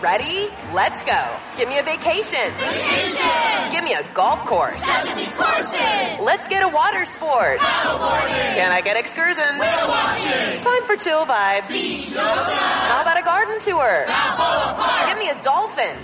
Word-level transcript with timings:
Ready? 0.00 0.48
Let's 0.72 0.96
go. 1.04 1.20
Give 1.58 1.68
me 1.68 1.76
a 1.76 1.82
vacation. 1.82 2.52
Vacation! 2.56 3.70
Give 3.70 3.84
me 3.84 3.92
a 3.92 4.02
golf 4.14 4.40
course. 4.46 4.82
70 4.82 5.26
courses! 5.36 6.24
Let's 6.24 6.48
get 6.48 6.62
a 6.62 6.68
water 6.68 7.04
sport. 7.04 7.58
Paddleboarding! 7.58 8.54
Can 8.56 8.72
I 8.72 8.80
get 8.80 8.96
excursions? 8.96 9.60
Whale 9.60 9.88
watching! 9.88 10.64
Time 10.64 10.86
for 10.86 10.96
chill 10.96 11.26
vibes. 11.26 11.68
Beach 11.68 12.08
yoga! 12.08 12.22
How 12.24 13.02
about 13.02 13.18
a 13.18 13.22
garden 13.22 13.60
tour? 13.60 14.04
Balboa 14.06 14.74
Park! 14.80 15.08
Give 15.10 15.18
me 15.18 15.28
a 15.28 15.42
dolphin. 15.42 15.96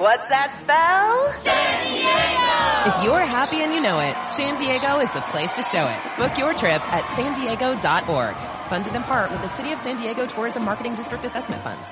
What's 0.00 0.26
that 0.28 0.56
spell? 0.64 1.30
San 1.34 1.84
Diego! 1.84 2.88
If 2.88 3.04
you're 3.04 3.20
happy 3.20 3.60
and 3.60 3.74
you 3.74 3.82
know 3.82 4.00
it, 4.00 4.16
San 4.34 4.56
Diego 4.56 5.00
is 5.00 5.10
the 5.10 5.20
place 5.28 5.52
to 5.52 5.62
show 5.62 5.84
it. 5.86 6.16
Book 6.16 6.38
your 6.38 6.54
trip 6.54 6.80
at 6.90 7.04
san 7.16 7.34
diego.org. 7.34 8.34
Funded 8.70 8.94
in 8.94 9.02
part 9.02 9.30
with 9.30 9.42
the 9.42 9.54
City 9.56 9.72
of 9.72 9.80
San 9.80 9.96
Diego 9.96 10.26
Tourism 10.26 10.64
Marketing 10.64 10.94
District 10.94 11.22
Assessment 11.22 11.62
Funds. 11.62 11.86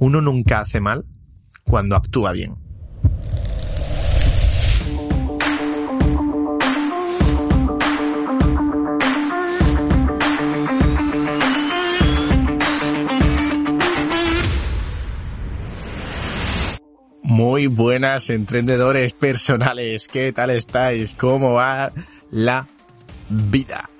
Uno 0.00 0.22
nunca 0.22 0.60
hace 0.60 0.80
mal 0.80 1.04
cuando 1.62 1.94
actúa 1.94 2.32
bien. 2.32 2.54
Muy 17.22 17.66
buenas 17.66 18.30
emprendedores 18.30 19.12
personales, 19.12 20.08
¿qué 20.08 20.32
tal 20.32 20.48
estáis? 20.48 21.12
¿Cómo 21.12 21.52
va 21.52 21.92
la 22.30 22.66
vida? 23.28 23.90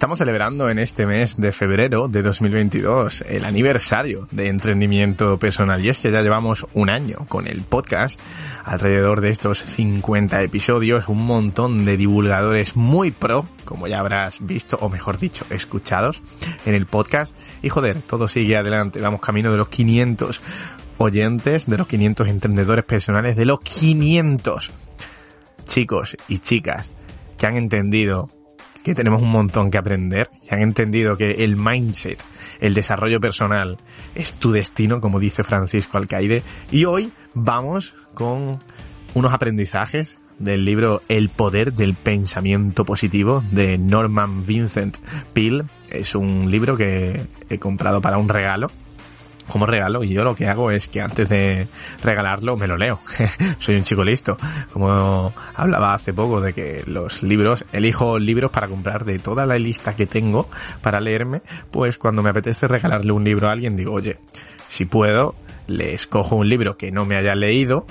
Estamos 0.00 0.18
celebrando 0.18 0.70
en 0.70 0.78
este 0.78 1.04
mes 1.04 1.36
de 1.36 1.52
febrero 1.52 2.08
de 2.08 2.22
2022 2.22 3.22
el 3.28 3.44
aniversario 3.44 4.26
de 4.30 4.48
emprendimiento 4.48 5.38
personal 5.38 5.84
y 5.84 5.90
es 5.90 5.98
que 5.98 6.10
ya 6.10 6.22
llevamos 6.22 6.66
un 6.72 6.88
año 6.88 7.26
con 7.28 7.46
el 7.46 7.60
podcast, 7.60 8.18
alrededor 8.64 9.20
de 9.20 9.28
estos 9.28 9.58
50 9.58 10.42
episodios, 10.42 11.06
un 11.08 11.26
montón 11.26 11.84
de 11.84 11.98
divulgadores 11.98 12.76
muy 12.76 13.10
pro, 13.10 13.44
como 13.66 13.88
ya 13.88 13.98
habrás 14.00 14.38
visto 14.40 14.78
o 14.80 14.88
mejor 14.88 15.18
dicho, 15.18 15.44
escuchados 15.50 16.22
en 16.64 16.74
el 16.74 16.86
podcast. 16.86 17.36
Y 17.60 17.68
joder, 17.68 18.00
todo 18.00 18.26
sigue 18.26 18.56
adelante, 18.56 19.02
vamos 19.02 19.20
camino 19.20 19.50
de 19.50 19.58
los 19.58 19.68
500 19.68 20.40
oyentes, 20.96 21.66
de 21.66 21.76
los 21.76 21.86
500 21.86 22.26
emprendedores 22.26 22.86
personales, 22.86 23.36
de 23.36 23.44
los 23.44 23.60
500 23.60 24.70
chicos 25.66 26.16
y 26.26 26.38
chicas 26.38 26.90
que 27.36 27.46
han 27.46 27.58
entendido 27.58 28.30
que 28.82 28.94
tenemos 28.94 29.22
un 29.22 29.30
montón 29.30 29.70
que 29.70 29.78
aprender 29.78 30.30
y 30.42 30.54
han 30.54 30.62
entendido 30.62 31.16
que 31.16 31.44
el 31.44 31.56
mindset, 31.56 32.22
el 32.60 32.74
desarrollo 32.74 33.20
personal 33.20 33.78
es 34.14 34.34
tu 34.34 34.52
destino, 34.52 35.00
como 35.00 35.20
dice 35.20 35.42
Francisco 35.42 35.98
Alcaide. 35.98 36.42
Y 36.70 36.84
hoy 36.84 37.12
vamos 37.34 37.94
con 38.14 38.58
unos 39.14 39.32
aprendizajes 39.32 40.18
del 40.38 40.64
libro 40.64 41.02
El 41.08 41.28
poder 41.28 41.74
del 41.74 41.94
pensamiento 41.94 42.84
positivo 42.84 43.44
de 43.50 43.78
Norman 43.78 44.46
Vincent 44.46 44.96
Peale. 45.34 45.64
Es 45.90 46.14
un 46.14 46.50
libro 46.50 46.76
que 46.76 47.20
he 47.48 47.58
comprado 47.58 48.00
para 48.00 48.18
un 48.18 48.28
regalo 48.28 48.70
como 49.50 49.66
regalo 49.66 50.02
y 50.04 50.10
yo 50.10 50.24
lo 50.24 50.34
que 50.34 50.48
hago 50.48 50.70
es 50.70 50.88
que 50.88 51.00
antes 51.00 51.28
de 51.28 51.66
regalarlo 52.02 52.56
me 52.56 52.66
lo 52.66 52.76
leo. 52.76 53.00
Soy 53.58 53.76
un 53.76 53.84
chico 53.84 54.04
listo. 54.04 54.36
Como 54.72 55.32
hablaba 55.54 55.94
hace 55.94 56.12
poco 56.12 56.40
de 56.40 56.52
que 56.52 56.84
los 56.86 57.22
libros, 57.22 57.64
elijo 57.72 58.18
libros 58.18 58.50
para 58.50 58.68
comprar 58.68 59.04
de 59.04 59.18
toda 59.18 59.46
la 59.46 59.58
lista 59.58 59.94
que 59.94 60.06
tengo 60.06 60.48
para 60.82 61.00
leerme, 61.00 61.42
pues 61.70 61.98
cuando 61.98 62.22
me 62.22 62.30
apetece 62.30 62.66
regalarle 62.66 63.12
un 63.12 63.24
libro 63.24 63.48
a 63.48 63.52
alguien 63.52 63.76
digo, 63.76 63.92
oye, 63.92 64.18
si 64.68 64.84
puedo, 64.84 65.34
le 65.66 65.94
escojo 65.94 66.36
un 66.36 66.48
libro 66.48 66.76
que 66.76 66.90
no 66.92 67.04
me 67.04 67.16
haya 67.16 67.34
leído, 67.34 67.86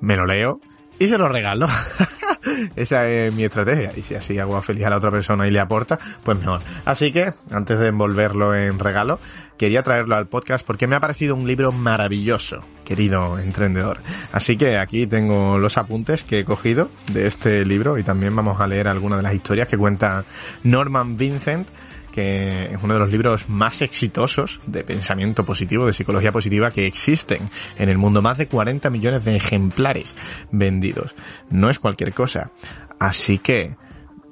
me 0.00 0.16
lo 0.16 0.26
leo 0.26 0.60
y 0.98 1.08
se 1.08 1.18
lo 1.18 1.28
regalo. 1.28 1.66
Esa 2.76 3.06
es 3.08 3.32
mi 3.32 3.44
estrategia. 3.44 3.92
Y 3.96 4.02
si 4.02 4.14
así 4.14 4.38
hago 4.38 4.60
feliz 4.62 4.86
a 4.86 4.90
la 4.90 4.96
otra 4.96 5.10
persona 5.10 5.46
y 5.46 5.50
le 5.50 5.60
aporta, 5.60 5.98
pues 6.22 6.38
mejor. 6.38 6.60
Así 6.84 7.12
que, 7.12 7.32
antes 7.50 7.78
de 7.78 7.88
envolverlo 7.88 8.54
en 8.54 8.78
regalo, 8.78 9.18
quería 9.56 9.82
traerlo 9.82 10.16
al 10.16 10.26
podcast 10.26 10.66
porque 10.66 10.86
me 10.86 10.96
ha 10.96 11.00
parecido 11.00 11.34
un 11.34 11.46
libro 11.46 11.72
maravilloso, 11.72 12.58
querido 12.84 13.38
emprendedor. 13.38 13.98
Así 14.32 14.56
que 14.56 14.78
aquí 14.78 15.06
tengo 15.06 15.58
los 15.58 15.78
apuntes 15.78 16.24
que 16.24 16.40
he 16.40 16.44
cogido 16.44 16.90
de 17.12 17.26
este 17.26 17.64
libro 17.64 17.98
y 17.98 18.02
también 18.02 18.34
vamos 18.34 18.60
a 18.60 18.66
leer 18.66 18.88
algunas 18.88 19.18
de 19.18 19.22
las 19.22 19.34
historias 19.34 19.68
que 19.68 19.78
cuenta 19.78 20.24
Norman 20.64 21.16
Vincent 21.16 21.68
que 22.12 22.66
es 22.66 22.82
uno 22.82 22.94
de 22.94 23.00
los 23.00 23.10
libros 23.10 23.48
más 23.48 23.82
exitosos 23.82 24.60
de 24.66 24.84
pensamiento 24.84 25.44
positivo, 25.44 25.86
de 25.86 25.92
psicología 25.92 26.30
positiva 26.30 26.70
que 26.70 26.86
existen 26.86 27.50
en 27.76 27.88
el 27.88 27.98
mundo. 27.98 28.22
Más 28.22 28.38
de 28.38 28.46
40 28.46 28.88
millones 28.90 29.24
de 29.24 29.34
ejemplares 29.34 30.14
vendidos. 30.52 31.16
No 31.50 31.70
es 31.70 31.80
cualquier 31.80 32.14
cosa. 32.14 32.52
Así 33.00 33.38
que 33.38 33.74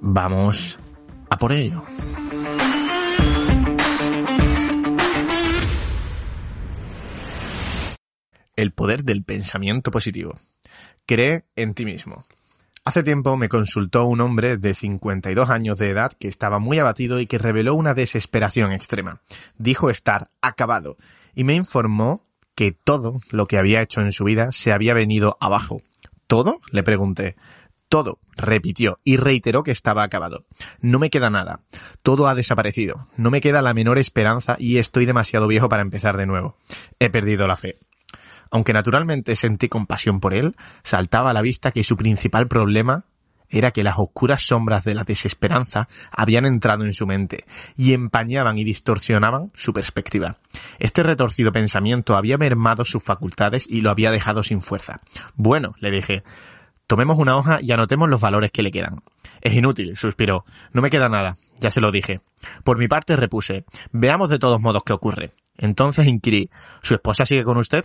vamos 0.00 0.78
a 1.28 1.38
por 1.38 1.52
ello. 1.52 1.84
El 8.54 8.72
poder 8.72 9.04
del 9.04 9.24
pensamiento 9.24 9.90
positivo. 9.90 10.38
Cree 11.06 11.44
en 11.56 11.74
ti 11.74 11.84
mismo. 11.84 12.26
Hace 12.90 13.04
tiempo 13.04 13.36
me 13.36 13.48
consultó 13.48 14.04
un 14.06 14.20
hombre 14.20 14.56
de 14.56 14.74
52 14.74 15.48
años 15.48 15.78
de 15.78 15.90
edad 15.90 16.10
que 16.18 16.26
estaba 16.26 16.58
muy 16.58 16.80
abatido 16.80 17.20
y 17.20 17.28
que 17.28 17.38
reveló 17.38 17.76
una 17.76 17.94
desesperación 17.94 18.72
extrema. 18.72 19.20
Dijo 19.58 19.90
estar 19.90 20.32
acabado 20.42 20.96
y 21.32 21.44
me 21.44 21.54
informó 21.54 22.26
que 22.56 22.72
todo 22.72 23.20
lo 23.30 23.46
que 23.46 23.58
había 23.58 23.80
hecho 23.80 24.00
en 24.00 24.10
su 24.10 24.24
vida 24.24 24.50
se 24.50 24.72
había 24.72 24.92
venido 24.92 25.36
abajo. 25.40 25.80
¿Todo? 26.26 26.58
le 26.72 26.82
pregunté. 26.82 27.36
Todo, 27.88 28.18
repitió 28.36 28.98
y 29.04 29.18
reiteró 29.18 29.62
que 29.62 29.70
estaba 29.70 30.02
acabado. 30.02 30.44
No 30.80 30.98
me 30.98 31.10
queda 31.10 31.30
nada. 31.30 31.60
Todo 32.02 32.26
ha 32.26 32.34
desaparecido. 32.34 33.06
No 33.16 33.30
me 33.30 33.40
queda 33.40 33.62
la 33.62 33.72
menor 33.72 33.98
esperanza 33.98 34.56
y 34.58 34.78
estoy 34.78 35.06
demasiado 35.06 35.46
viejo 35.46 35.68
para 35.68 35.82
empezar 35.82 36.16
de 36.16 36.26
nuevo. 36.26 36.56
He 36.98 37.08
perdido 37.08 37.46
la 37.46 37.56
fe. 37.56 37.78
Aunque 38.50 38.72
naturalmente 38.72 39.36
sentí 39.36 39.68
compasión 39.68 40.20
por 40.20 40.34
él, 40.34 40.56
saltaba 40.82 41.30
a 41.30 41.34
la 41.34 41.42
vista 41.42 41.70
que 41.72 41.84
su 41.84 41.96
principal 41.96 42.48
problema 42.48 43.04
era 43.50 43.72
que 43.72 43.82
las 43.82 43.98
oscuras 43.98 44.42
sombras 44.42 44.84
de 44.84 44.94
la 44.94 45.04
desesperanza 45.04 45.88
habían 46.12 46.46
entrado 46.46 46.84
en 46.84 46.94
su 46.94 47.06
mente 47.06 47.44
y 47.76 47.92
empañaban 47.92 48.58
y 48.58 48.64
distorsionaban 48.64 49.50
su 49.54 49.72
perspectiva. 49.72 50.38
Este 50.78 51.02
retorcido 51.02 51.52
pensamiento 51.52 52.16
había 52.16 52.38
mermado 52.38 52.84
sus 52.84 53.02
facultades 53.02 53.66
y 53.68 53.80
lo 53.80 53.90
había 53.90 54.10
dejado 54.10 54.42
sin 54.42 54.62
fuerza. 54.62 55.00
Bueno, 55.34 55.74
le 55.80 55.90
dije, 55.90 56.22
tomemos 56.86 57.18
una 57.18 57.36
hoja 57.36 57.58
y 57.60 57.72
anotemos 57.72 58.08
los 58.08 58.20
valores 58.20 58.52
que 58.52 58.62
le 58.62 58.70
quedan. 58.70 59.02
Es 59.40 59.54
inútil, 59.54 59.96
suspiró. 59.96 60.44
No 60.72 60.80
me 60.80 60.90
queda 60.90 61.08
nada, 61.08 61.36
ya 61.58 61.70
se 61.70 61.80
lo 61.80 61.90
dije. 61.90 62.20
Por 62.62 62.78
mi 62.78 62.88
parte 62.88 63.16
repuse, 63.16 63.64
veamos 63.90 64.30
de 64.30 64.38
todos 64.38 64.60
modos 64.60 64.84
qué 64.84 64.92
ocurre. 64.92 65.32
Entonces 65.58 66.06
inquirí, 66.06 66.50
¿su 66.82 66.94
esposa 66.94 67.26
sigue 67.26 67.44
con 67.44 67.58
usted? 67.58 67.84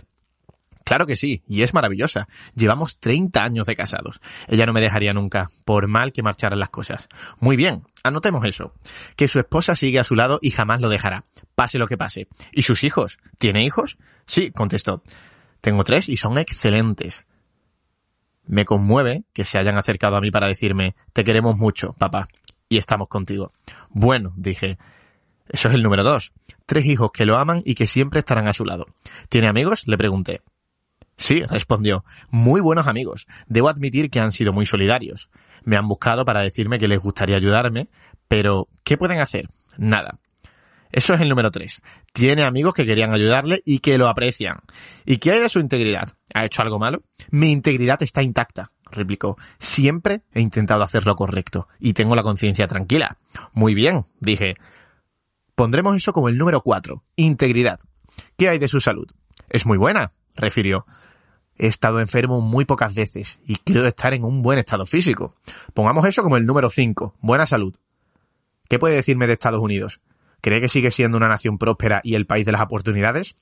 Claro 0.86 1.04
que 1.04 1.16
sí, 1.16 1.42
y 1.48 1.62
es 1.62 1.74
maravillosa. 1.74 2.28
Llevamos 2.54 3.00
30 3.00 3.42
años 3.42 3.66
de 3.66 3.74
casados. 3.74 4.20
Ella 4.46 4.66
no 4.66 4.72
me 4.72 4.80
dejaría 4.80 5.12
nunca, 5.12 5.48
por 5.64 5.88
mal 5.88 6.12
que 6.12 6.22
marcharan 6.22 6.60
las 6.60 6.68
cosas. 6.68 7.08
Muy 7.40 7.56
bien, 7.56 7.82
anotemos 8.04 8.44
eso. 8.44 8.72
Que 9.16 9.26
su 9.26 9.40
esposa 9.40 9.74
sigue 9.74 9.98
a 9.98 10.04
su 10.04 10.14
lado 10.14 10.38
y 10.40 10.52
jamás 10.52 10.80
lo 10.80 10.88
dejará, 10.88 11.24
pase 11.56 11.80
lo 11.80 11.88
que 11.88 11.96
pase. 11.96 12.28
¿Y 12.52 12.62
sus 12.62 12.84
hijos? 12.84 13.18
¿Tiene 13.36 13.64
hijos? 13.64 13.98
Sí, 14.28 14.52
contestó. 14.52 15.02
Tengo 15.60 15.82
tres 15.82 16.08
y 16.08 16.16
son 16.16 16.38
excelentes. 16.38 17.26
Me 18.44 18.64
conmueve 18.64 19.24
que 19.32 19.44
se 19.44 19.58
hayan 19.58 19.76
acercado 19.78 20.16
a 20.16 20.20
mí 20.20 20.30
para 20.30 20.46
decirme, 20.46 20.94
te 21.12 21.24
queremos 21.24 21.56
mucho, 21.56 21.94
papá, 21.94 22.28
y 22.68 22.78
estamos 22.78 23.08
contigo. 23.08 23.52
Bueno, 23.90 24.34
dije, 24.36 24.78
eso 25.48 25.68
es 25.68 25.74
el 25.74 25.82
número 25.82 26.04
dos. 26.04 26.32
Tres 26.64 26.86
hijos 26.86 27.10
que 27.10 27.26
lo 27.26 27.38
aman 27.38 27.60
y 27.64 27.74
que 27.74 27.88
siempre 27.88 28.20
estarán 28.20 28.46
a 28.46 28.52
su 28.52 28.64
lado. 28.64 28.86
¿Tiene 29.28 29.48
amigos? 29.48 29.82
Le 29.88 29.98
pregunté. 29.98 30.42
Sí, 31.16 31.42
respondió. 31.44 32.04
Muy 32.30 32.60
buenos 32.60 32.86
amigos. 32.86 33.26
Debo 33.46 33.68
admitir 33.68 34.10
que 34.10 34.20
han 34.20 34.32
sido 34.32 34.52
muy 34.52 34.66
solidarios. 34.66 35.30
Me 35.64 35.76
han 35.76 35.88
buscado 35.88 36.24
para 36.24 36.42
decirme 36.42 36.78
que 36.78 36.88
les 36.88 36.98
gustaría 36.98 37.36
ayudarme, 37.36 37.88
pero 38.28 38.68
¿qué 38.84 38.96
pueden 38.96 39.20
hacer? 39.20 39.48
Nada. 39.78 40.18
Eso 40.92 41.14
es 41.14 41.20
el 41.20 41.28
número 41.28 41.50
tres. 41.50 41.82
Tiene 42.12 42.44
amigos 42.44 42.74
que 42.74 42.86
querían 42.86 43.12
ayudarle 43.12 43.62
y 43.64 43.80
que 43.80 43.98
lo 43.98 44.08
aprecian. 44.08 44.58
¿Y 45.04 45.18
qué 45.18 45.32
hay 45.32 45.40
de 45.40 45.48
su 45.48 45.58
integridad? 45.58 46.12
¿Ha 46.34 46.44
hecho 46.44 46.62
algo 46.62 46.78
malo? 46.78 47.02
Mi 47.30 47.50
integridad 47.50 48.02
está 48.02 48.22
intacta, 48.22 48.72
replicó. 48.90 49.36
Siempre 49.58 50.22
he 50.32 50.40
intentado 50.40 50.82
hacer 50.82 51.04
lo 51.06 51.16
correcto 51.16 51.68
y 51.80 51.92
tengo 51.92 52.14
la 52.14 52.22
conciencia 52.22 52.66
tranquila. 52.66 53.18
Muy 53.52 53.74
bien, 53.74 54.02
dije. 54.20 54.54
Pondremos 55.54 55.96
eso 55.96 56.12
como 56.12 56.28
el 56.28 56.38
número 56.38 56.60
cuatro. 56.60 57.04
Integridad. 57.16 57.80
¿Qué 58.36 58.48
hay 58.48 58.58
de 58.58 58.68
su 58.68 58.80
salud? 58.80 59.06
Es 59.48 59.66
muy 59.66 59.78
buena, 59.78 60.12
refirió. 60.34 60.86
He 61.58 61.66
estado 61.66 62.00
enfermo 62.00 62.40
muy 62.40 62.64
pocas 62.64 62.94
veces 62.94 63.38
y 63.46 63.56
creo 63.56 63.86
estar 63.86 64.12
en 64.14 64.24
un 64.24 64.42
buen 64.42 64.58
estado 64.58 64.86
físico. 64.86 65.34
Pongamos 65.74 66.06
eso 66.06 66.22
como 66.22 66.36
el 66.36 66.46
número 66.46 66.70
5, 66.70 67.16
buena 67.20 67.46
salud. 67.46 67.74
¿Qué 68.68 68.78
puede 68.78 68.96
decirme 68.96 69.26
de 69.26 69.34
Estados 69.34 69.62
Unidos? 69.62 70.00
¿Cree 70.40 70.60
que 70.60 70.68
sigue 70.68 70.90
siendo 70.90 71.16
una 71.16 71.28
nación 71.28 71.58
próspera 71.58 72.00
y 72.04 72.14
el 72.14 72.26
país 72.26 72.46
de 72.46 72.52
las 72.52 72.60
oportunidades? 72.60 73.36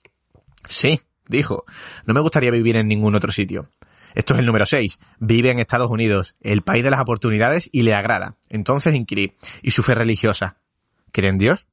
Sí, 0.69 1.01
dijo. 1.29 1.65
No 2.07 2.15
me 2.15 2.21
gustaría 2.21 2.51
vivir 2.51 2.77
en 2.77 2.89
ningún 2.89 3.15
otro 3.15 3.33
sitio. 3.33 3.69
Esto 4.15 4.35
es 4.35 4.41
el 4.41 4.47
número 4.47 4.65
6. 4.65 5.01
Vive 5.19 5.51
en 5.51 5.59
Estados 5.59 5.91
Unidos, 5.91 6.37
el 6.41 6.63
país 6.63 6.85
de 6.85 6.91
las 6.91 7.01
oportunidades 7.01 7.69
y 7.73 7.83
le 7.83 7.95
agrada. 7.95 8.37
Entonces 8.49 8.95
inquirí. 8.95 9.35
¿Y 9.63 9.73
su 9.73 9.83
fe 9.83 9.95
religiosa? 9.95 10.57
¿Cree 11.11 11.31
en 11.31 11.39
Dios? 11.39 11.67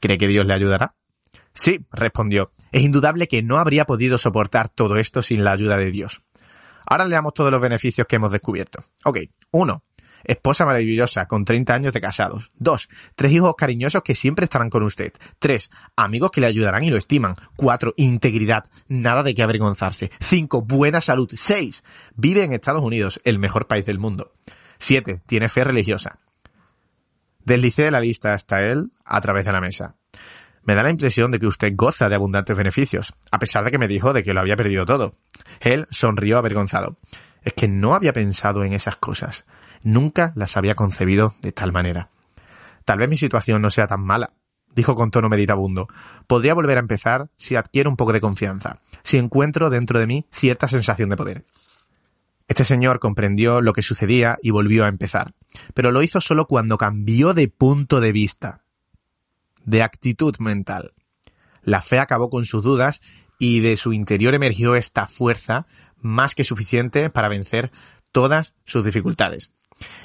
¿Cree 0.00 0.18
que 0.18 0.28
Dios 0.28 0.46
le 0.46 0.54
ayudará? 0.54 0.94
Sí, 1.58 1.84
respondió. 1.90 2.52
Es 2.70 2.82
indudable 2.82 3.26
que 3.26 3.42
no 3.42 3.58
habría 3.58 3.84
podido 3.84 4.16
soportar 4.16 4.68
todo 4.68 4.96
esto 4.96 5.22
sin 5.22 5.42
la 5.42 5.50
ayuda 5.50 5.76
de 5.76 5.90
Dios. 5.90 6.22
Ahora 6.86 7.04
leamos 7.04 7.34
todos 7.34 7.50
los 7.50 7.60
beneficios 7.60 8.06
que 8.06 8.14
hemos 8.14 8.30
descubierto. 8.30 8.84
Ok, 9.04 9.18
1. 9.50 9.82
Esposa 10.22 10.64
maravillosa, 10.64 11.26
con 11.26 11.44
30 11.44 11.74
años 11.74 11.92
de 11.92 12.00
casados. 12.00 12.52
2. 12.60 12.88
Tres 13.16 13.32
hijos 13.32 13.56
cariñosos 13.56 14.02
que 14.02 14.14
siempre 14.14 14.44
estarán 14.44 14.70
con 14.70 14.84
usted. 14.84 15.12
3. 15.40 15.68
Amigos 15.96 16.30
que 16.30 16.40
le 16.40 16.46
ayudarán 16.46 16.84
y 16.84 16.90
lo 16.90 16.96
estiman. 16.96 17.34
4. 17.56 17.94
Integridad. 17.96 18.62
Nada 18.86 19.24
de 19.24 19.34
qué 19.34 19.42
avergonzarse. 19.42 20.12
5. 20.20 20.62
Buena 20.62 21.00
salud. 21.00 21.28
6. 21.34 21.82
Vive 22.14 22.44
en 22.44 22.52
Estados 22.52 22.84
Unidos, 22.84 23.20
el 23.24 23.40
mejor 23.40 23.66
país 23.66 23.84
del 23.84 23.98
mundo. 23.98 24.32
7. 24.78 25.22
Tiene 25.26 25.48
fe 25.48 25.64
religiosa. 25.64 26.20
Deslicé 27.44 27.90
la 27.90 27.98
lista 27.98 28.32
hasta 28.32 28.62
él 28.62 28.92
a 29.04 29.20
través 29.20 29.44
de 29.46 29.52
la 29.52 29.60
mesa. 29.60 29.96
Me 30.64 30.74
da 30.74 30.82
la 30.82 30.90
impresión 30.90 31.30
de 31.30 31.38
que 31.38 31.46
usted 31.46 31.72
goza 31.74 32.08
de 32.08 32.14
abundantes 32.14 32.56
beneficios, 32.56 33.14
a 33.30 33.38
pesar 33.38 33.64
de 33.64 33.70
que 33.70 33.78
me 33.78 33.88
dijo 33.88 34.12
de 34.12 34.22
que 34.22 34.34
lo 34.34 34.40
había 34.40 34.56
perdido 34.56 34.84
todo. 34.84 35.14
Él 35.60 35.86
sonrió 35.90 36.38
avergonzado. 36.38 36.98
Es 37.42 37.52
que 37.54 37.68
no 37.68 37.94
había 37.94 38.12
pensado 38.12 38.64
en 38.64 38.72
esas 38.72 38.96
cosas. 38.96 39.44
Nunca 39.82 40.32
las 40.34 40.56
había 40.56 40.74
concebido 40.74 41.34
de 41.40 41.52
tal 41.52 41.72
manera. 41.72 42.10
Tal 42.84 42.98
vez 42.98 43.08
mi 43.08 43.16
situación 43.16 43.62
no 43.62 43.70
sea 43.70 43.86
tan 43.86 44.02
mala, 44.04 44.32
dijo 44.74 44.94
con 44.94 45.10
tono 45.10 45.28
meditabundo. 45.28 45.88
Podría 46.26 46.54
volver 46.54 46.76
a 46.76 46.80
empezar 46.80 47.30
si 47.36 47.56
adquiero 47.56 47.90
un 47.90 47.96
poco 47.96 48.12
de 48.12 48.20
confianza, 48.20 48.80
si 49.02 49.16
encuentro 49.18 49.70
dentro 49.70 49.98
de 49.98 50.06
mí 50.06 50.26
cierta 50.30 50.68
sensación 50.68 51.10
de 51.10 51.16
poder. 51.16 51.44
Este 52.48 52.64
señor 52.64 52.98
comprendió 52.98 53.60
lo 53.60 53.74
que 53.74 53.82
sucedía 53.82 54.38
y 54.42 54.50
volvió 54.50 54.84
a 54.84 54.88
empezar, 54.88 55.34
pero 55.74 55.92
lo 55.92 56.02
hizo 56.02 56.20
solo 56.20 56.46
cuando 56.46 56.78
cambió 56.78 57.34
de 57.34 57.48
punto 57.48 58.00
de 58.00 58.12
vista, 58.12 58.64
de 59.68 59.82
actitud 59.82 60.34
mental. 60.38 60.92
La 61.62 61.82
fe 61.82 61.98
acabó 61.98 62.30
con 62.30 62.46
sus 62.46 62.64
dudas 62.64 63.02
y 63.38 63.60
de 63.60 63.76
su 63.76 63.92
interior 63.92 64.34
emergió 64.34 64.74
esta 64.74 65.06
fuerza 65.06 65.66
más 65.98 66.34
que 66.34 66.44
suficiente 66.44 67.10
para 67.10 67.28
vencer 67.28 67.70
todas 68.10 68.54
sus 68.64 68.84
dificultades. 68.84 69.52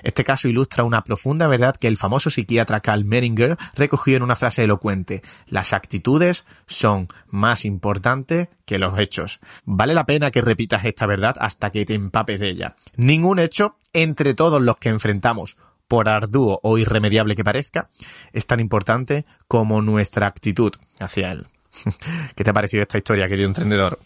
Este 0.04 0.24
caso 0.24 0.48
ilustra 0.48 0.84
una 0.84 1.04
profunda 1.04 1.48
verdad 1.48 1.76
que 1.76 1.88
el 1.88 1.98
famoso 1.98 2.30
psiquiatra 2.30 2.82
Carl 2.82 3.06
Meringer 3.06 3.58
recogió 3.74 4.18
en 4.18 4.24
una 4.24 4.36
frase 4.36 4.66
elocuente. 4.66 5.24
Las 5.48 5.74
actitudes 5.74 6.46
son 6.68 7.08
más 7.28 7.66
importantes 7.66 8.50
que 8.66 8.78
los 8.78 9.00
hechos. 9.00 9.40
Vale 9.66 9.96
la 9.96 10.06
pena 10.06 10.30
que 10.30 10.42
repitas 10.42 10.86
esta 10.86 11.08
verdad 11.08 11.36
hasta 11.40 11.72
que 11.72 11.86
te 11.86 11.96
empapes 11.96 12.40
de 12.40 12.50
ella. 12.50 12.76
Ningún 12.98 13.40
hecho 13.40 13.78
entre 13.94 14.36
todos 14.36 14.62
los 14.62 14.78
que 14.78 14.90
enfrentamos 14.90 15.58
por 15.88 16.10
arduo 16.10 16.60
o 16.64 16.78
irremediable 16.78 17.36
que 17.36 17.44
parezca, 17.44 17.90
es 18.32 18.46
tan 18.48 18.60
importante 18.60 19.26
como 19.48 19.82
nuestra 19.82 20.28
actitud 20.28 20.74
hacia 21.00 21.32
él. 21.32 21.48
¿Qué 22.36 22.44
te 22.44 22.50
ha 22.50 22.54
parecido 22.54 22.82
esta 22.82 22.98
historia, 22.98 23.28
querido 23.28 23.48
emprendedor? 23.48 24.00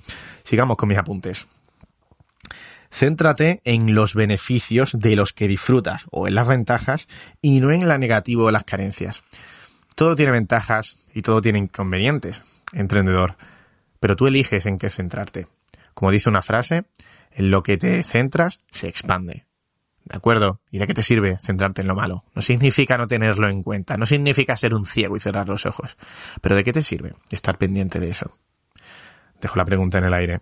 Sigamos 0.43 0.77
con 0.77 0.89
mis 0.89 0.97
apuntes. 0.97 1.47
Céntrate 2.89 3.61
en 3.65 3.93
los 3.93 4.15
beneficios 4.15 4.91
de 4.93 5.15
los 5.15 5.33
que 5.33 5.47
disfrutas 5.47 6.05
o 6.11 6.27
en 6.27 6.35
las 6.35 6.47
ventajas 6.47 7.07
y 7.41 7.59
no 7.59 7.71
en 7.71 7.87
la 7.87 7.97
negativa 7.97 8.43
o 8.43 8.51
las 8.51 8.63
carencias. 8.63 9.23
Todo 9.95 10.15
tiene 10.15 10.31
ventajas 10.31 10.95
y 11.13 11.21
todo 11.21 11.41
tiene 11.41 11.59
inconvenientes, 11.59 12.43
emprendedor, 12.71 13.35
pero 13.99 14.15
tú 14.15 14.27
eliges 14.27 14.65
en 14.65 14.77
qué 14.77 14.89
centrarte. 14.89 15.47
Como 15.93 16.11
dice 16.11 16.29
una 16.29 16.41
frase, 16.41 16.85
en 17.31 17.51
lo 17.51 17.63
que 17.63 17.77
te 17.77 18.03
centras 18.03 18.59
se 18.71 18.87
expande. 18.87 19.46
¿De 20.07 20.15
acuerdo? 20.15 20.61
¿Y 20.71 20.77
de 20.77 20.87
qué 20.87 20.93
te 20.93 21.03
sirve 21.03 21.37
centrarte 21.41 21.81
en 21.81 21.87
lo 21.87 21.95
malo? 21.95 22.23
No 22.33 22.41
significa 22.41 22.97
no 22.97 23.07
tenerlo 23.07 23.49
en 23.49 23.61
cuenta, 23.61 23.97
no 23.97 24.05
significa 24.05 24.55
ser 24.55 24.73
un 24.73 24.85
ciego 24.85 25.17
y 25.17 25.19
cerrar 25.19 25.49
los 25.49 25.65
ojos. 25.65 25.97
Pero 26.41 26.55
¿de 26.55 26.63
qué 26.63 26.71
te 26.71 26.81
sirve 26.81 27.13
estar 27.29 27.57
pendiente 27.57 27.99
de 27.99 28.09
eso? 28.09 28.37
Dejo 29.41 29.57
la 29.57 29.65
pregunta 29.65 29.97
en 29.97 30.05
el 30.05 30.13
aire. 30.13 30.39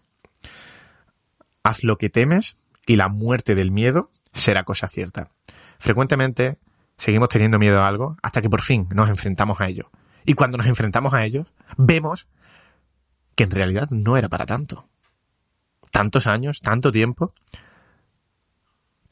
Haz 1.63 1.83
lo 1.83 1.97
que 1.97 2.11
temes 2.11 2.57
y 2.85 2.95
la 2.95 3.07
muerte 3.07 3.55
del 3.55 3.71
miedo 3.71 4.11
será 4.33 4.63
cosa 4.65 4.87
cierta. 4.87 5.31
Frecuentemente 5.79 6.59
seguimos 6.97 7.29
teniendo 7.29 7.57
miedo 7.57 7.81
a 7.81 7.87
algo 7.87 8.17
hasta 8.21 8.43
que 8.43 8.49
por 8.49 8.61
fin 8.61 8.87
nos 8.93 9.09
enfrentamos 9.09 9.61
a 9.61 9.67
ello. 9.67 9.89
Y 10.25 10.35
cuando 10.35 10.59
nos 10.59 10.67
enfrentamos 10.67 11.15
a 11.15 11.25
ello, 11.25 11.47
vemos 11.75 12.27
que 13.33 13.45
en 13.45 13.51
realidad 13.51 13.89
no 13.89 14.15
era 14.15 14.29
para 14.29 14.45
tanto. 14.45 14.87
Tantos 15.89 16.27
años, 16.27 16.61
tanto 16.61 16.91
tiempo, 16.91 17.33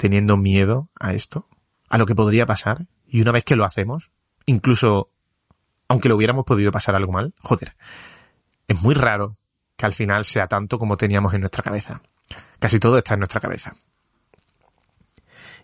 teniendo 0.03 0.35
miedo 0.35 0.89
a 0.99 1.13
esto, 1.13 1.47
a 1.87 1.97
lo 1.97 2.05
que 2.05 2.13
podría 2.13 2.45
pasar, 2.45 2.87
y 3.07 3.21
una 3.21 3.31
vez 3.31 3.45
que 3.45 3.55
lo 3.55 3.63
hacemos, 3.63 4.11
incluso 4.45 5.13
aunque 5.87 6.09
lo 6.09 6.17
hubiéramos 6.17 6.43
podido 6.43 6.71
pasar 6.71 6.93
algo 6.93 7.13
mal, 7.13 7.33
joder, 7.39 7.77
es 8.67 8.81
muy 8.81 8.95
raro 8.95 9.37
que 9.77 9.85
al 9.85 9.93
final 9.93 10.25
sea 10.25 10.47
tanto 10.47 10.77
como 10.77 10.97
teníamos 10.97 11.33
en 11.33 11.39
nuestra 11.39 11.63
cabeza. 11.63 12.01
Casi 12.59 12.81
todo 12.81 12.97
está 12.97 13.13
en 13.13 13.21
nuestra 13.21 13.39
cabeza. 13.39 13.77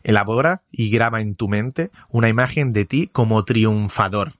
Elabora 0.03 0.63
y 0.71 0.89
graba 0.89 1.19
en 1.19 1.35
tu 1.35 1.49
mente 1.49 1.91
una 2.07 2.29
imagen 2.29 2.71
de 2.71 2.85
ti 2.85 3.07
como 3.07 3.43
triunfador. 3.43 4.35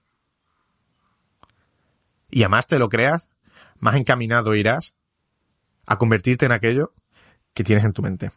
Y 2.32 2.44
a 2.44 2.48
más 2.48 2.68
te 2.68 2.80
lo 2.80 2.88
creas, 2.88 3.28
más 3.80 3.96
encaminado 3.96 4.56
irás 4.56 4.96
a 5.86 5.98
convertirte 5.98 6.46
en 6.46 6.54
aquello 6.54 6.94
que 7.54 7.66
tienes 7.66 7.84
en 7.84 7.92
tu 7.92 8.02
mente. 8.02 8.30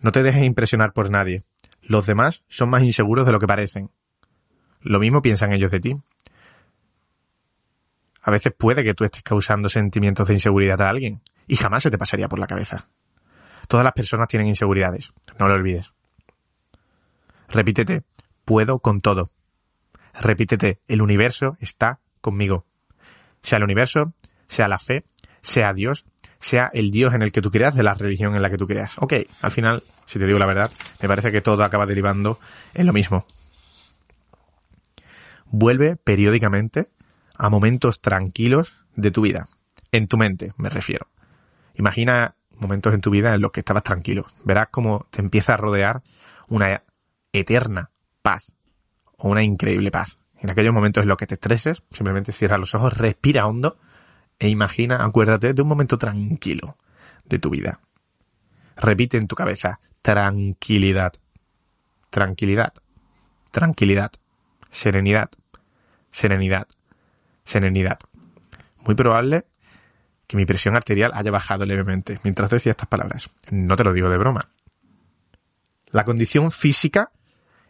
No 0.00 0.12
te 0.12 0.22
dejes 0.22 0.42
impresionar 0.44 0.92
por 0.92 1.10
nadie. 1.10 1.44
Los 1.82 2.06
demás 2.06 2.44
son 2.48 2.70
más 2.70 2.82
inseguros 2.82 3.26
de 3.26 3.32
lo 3.32 3.38
que 3.38 3.46
parecen. 3.46 3.90
Lo 4.80 5.00
mismo 5.00 5.22
piensan 5.22 5.52
ellos 5.52 5.70
de 5.70 5.80
ti. 5.80 5.96
A 8.22 8.30
veces 8.30 8.52
puede 8.56 8.84
que 8.84 8.94
tú 8.94 9.04
estés 9.04 9.22
causando 9.22 9.68
sentimientos 9.68 10.28
de 10.28 10.34
inseguridad 10.34 10.80
a 10.82 10.88
alguien 10.88 11.22
y 11.46 11.56
jamás 11.56 11.82
se 11.82 11.90
te 11.90 11.98
pasaría 11.98 12.28
por 12.28 12.38
la 12.38 12.46
cabeza. 12.46 12.88
Todas 13.68 13.84
las 13.84 13.92
personas 13.92 14.28
tienen 14.28 14.48
inseguridades, 14.48 15.12
no 15.38 15.48
lo 15.48 15.54
olvides. 15.54 15.92
Repítete, 17.48 18.02
puedo 18.44 18.78
con 18.80 19.00
todo. 19.00 19.30
Repítete, 20.14 20.80
el 20.88 21.00
universo 21.00 21.56
está 21.60 22.00
conmigo. 22.20 22.66
Sea 23.42 23.58
el 23.58 23.64
universo, 23.64 24.12
sea 24.46 24.68
la 24.68 24.78
fe, 24.78 25.04
sea 25.42 25.72
Dios, 25.72 26.04
sea 26.40 26.70
el 26.72 26.90
Dios 26.90 27.14
en 27.14 27.22
el 27.22 27.32
que 27.32 27.42
tú 27.42 27.50
creas, 27.50 27.74
de 27.74 27.82
la 27.82 27.94
religión 27.94 28.34
en 28.34 28.42
la 28.42 28.50
que 28.50 28.56
tú 28.56 28.66
creas. 28.66 28.96
Ok, 28.98 29.14
al 29.40 29.50
final, 29.50 29.82
si 30.06 30.18
te 30.18 30.26
digo 30.26 30.38
la 30.38 30.46
verdad, 30.46 30.70
me 31.00 31.08
parece 31.08 31.32
que 31.32 31.40
todo 31.40 31.62
acaba 31.64 31.86
derivando 31.86 32.38
en 32.74 32.86
lo 32.86 32.92
mismo. 32.92 33.26
Vuelve 35.46 35.96
periódicamente 35.96 36.90
a 37.36 37.48
momentos 37.50 38.00
tranquilos 38.00 38.84
de 38.94 39.10
tu 39.10 39.22
vida. 39.22 39.48
En 39.92 40.06
tu 40.06 40.16
mente, 40.16 40.52
me 40.56 40.68
refiero. 40.68 41.08
Imagina 41.74 42.34
momentos 42.58 42.92
en 42.92 43.00
tu 43.00 43.10
vida 43.10 43.34
en 43.34 43.40
los 43.40 43.52
que 43.52 43.60
estabas 43.60 43.82
tranquilo. 43.82 44.26
Verás 44.44 44.68
cómo 44.70 45.06
te 45.10 45.22
empieza 45.22 45.54
a 45.54 45.56
rodear 45.56 46.02
una 46.48 46.82
eterna 47.32 47.90
paz 48.22 48.54
o 49.16 49.28
una 49.28 49.42
increíble 49.42 49.90
paz. 49.90 50.18
En 50.40 50.50
aquellos 50.50 50.74
momentos 50.74 51.02
en 51.02 51.08
los 51.08 51.16
que 51.16 51.26
te 51.26 51.34
estreses, 51.34 51.82
simplemente 51.90 52.32
cierra 52.32 52.58
los 52.58 52.74
ojos, 52.74 52.96
respira 52.96 53.46
hondo 53.46 53.78
e 54.38 54.48
imagina, 54.48 55.04
acuérdate 55.04 55.52
de 55.52 55.62
un 55.62 55.68
momento 55.68 55.98
tranquilo 55.98 56.76
de 57.24 57.38
tu 57.38 57.50
vida. 57.50 57.80
Repite 58.76 59.16
en 59.16 59.26
tu 59.26 59.34
cabeza, 59.34 59.80
tranquilidad, 60.02 61.12
tranquilidad, 62.10 62.72
tranquilidad, 63.50 64.12
serenidad, 64.70 65.30
serenidad, 66.10 66.68
serenidad. 67.44 67.98
Muy 68.84 68.94
probable 68.94 69.44
que 70.26 70.36
mi 70.36 70.46
presión 70.46 70.76
arterial 70.76 71.12
haya 71.14 71.30
bajado 71.30 71.66
levemente 71.66 72.20
mientras 72.22 72.50
decía 72.50 72.70
estas 72.70 72.88
palabras. 72.88 73.30
No 73.50 73.76
te 73.76 73.84
lo 73.84 73.92
digo 73.92 74.08
de 74.10 74.18
broma. 74.18 74.50
La 75.86 76.04
condición 76.04 76.50
física 76.52 77.10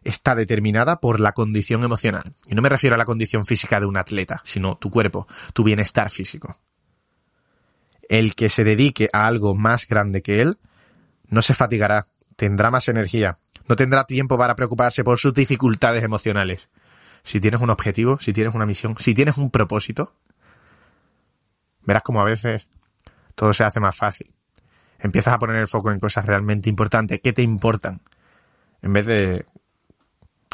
está 0.05 0.35
determinada 0.35 1.01
por 1.01 1.21
la 1.21 1.33
condición 1.33 1.83
emocional. 1.85 2.35
Y 2.47 2.55
no 2.55 2.63
me 2.63 2.69
refiero 2.69 2.95
a 2.95 2.99
la 2.99 3.05
condición 3.05 3.45
física 3.45 3.81
de 3.81 3.87
un 3.87 3.97
atleta, 3.97 4.41
sino 4.45 4.77
tu 4.77 4.91
cuerpo, 4.91 5.27
tu 5.53 5.65
bienestar 5.65 6.11
físico. 6.11 6.59
El 8.09 8.35
que 8.35 8.49
se 8.49 8.65
dedique 8.65 9.09
a 9.13 9.27
algo 9.27 9.55
más 9.55 9.87
grande 9.87 10.23
que 10.23 10.41
él 10.41 10.59
no 11.29 11.43
se 11.43 11.55
fatigará, 11.55 12.07
tendrá 12.37 12.71
más 12.71 12.89
energía, 12.89 13.39
no 13.69 13.77
tendrá 13.77 14.05
tiempo 14.05 14.39
para 14.39 14.57
preocuparse 14.57 15.05
por 15.05 15.19
sus 15.19 15.35
dificultades 15.35 16.03
emocionales. 16.03 16.71
Si 17.23 17.41
tienes 17.41 17.61
un 17.61 17.71
objetivo, 17.71 18.19
si 18.19 18.33
tienes 18.33 18.55
una 18.55 18.65
misión, 18.65 18.97
si 18.99 19.13
tienes 19.13 19.37
un 19.37 19.51
propósito, 19.51 20.15
verás 21.83 22.03
como 22.03 22.23
a 22.23 22.25
veces 22.25 22.69
todo 23.35 23.53
se 23.53 23.65
hace 23.65 23.81
más 23.81 23.97
fácil. 23.97 24.33
Empiezas 24.99 25.35
a 25.35 25.39
poner 25.39 25.57
el 25.57 25.69
foco 25.69 25.93
en 25.93 26.01
cosas 26.01 26.25
realmente 26.25 26.71
importantes, 26.71 27.21
que 27.21 27.33
te 27.33 27.43
importan, 27.43 28.01
en 28.83 28.93
vez 28.93 29.07
de 29.07 29.47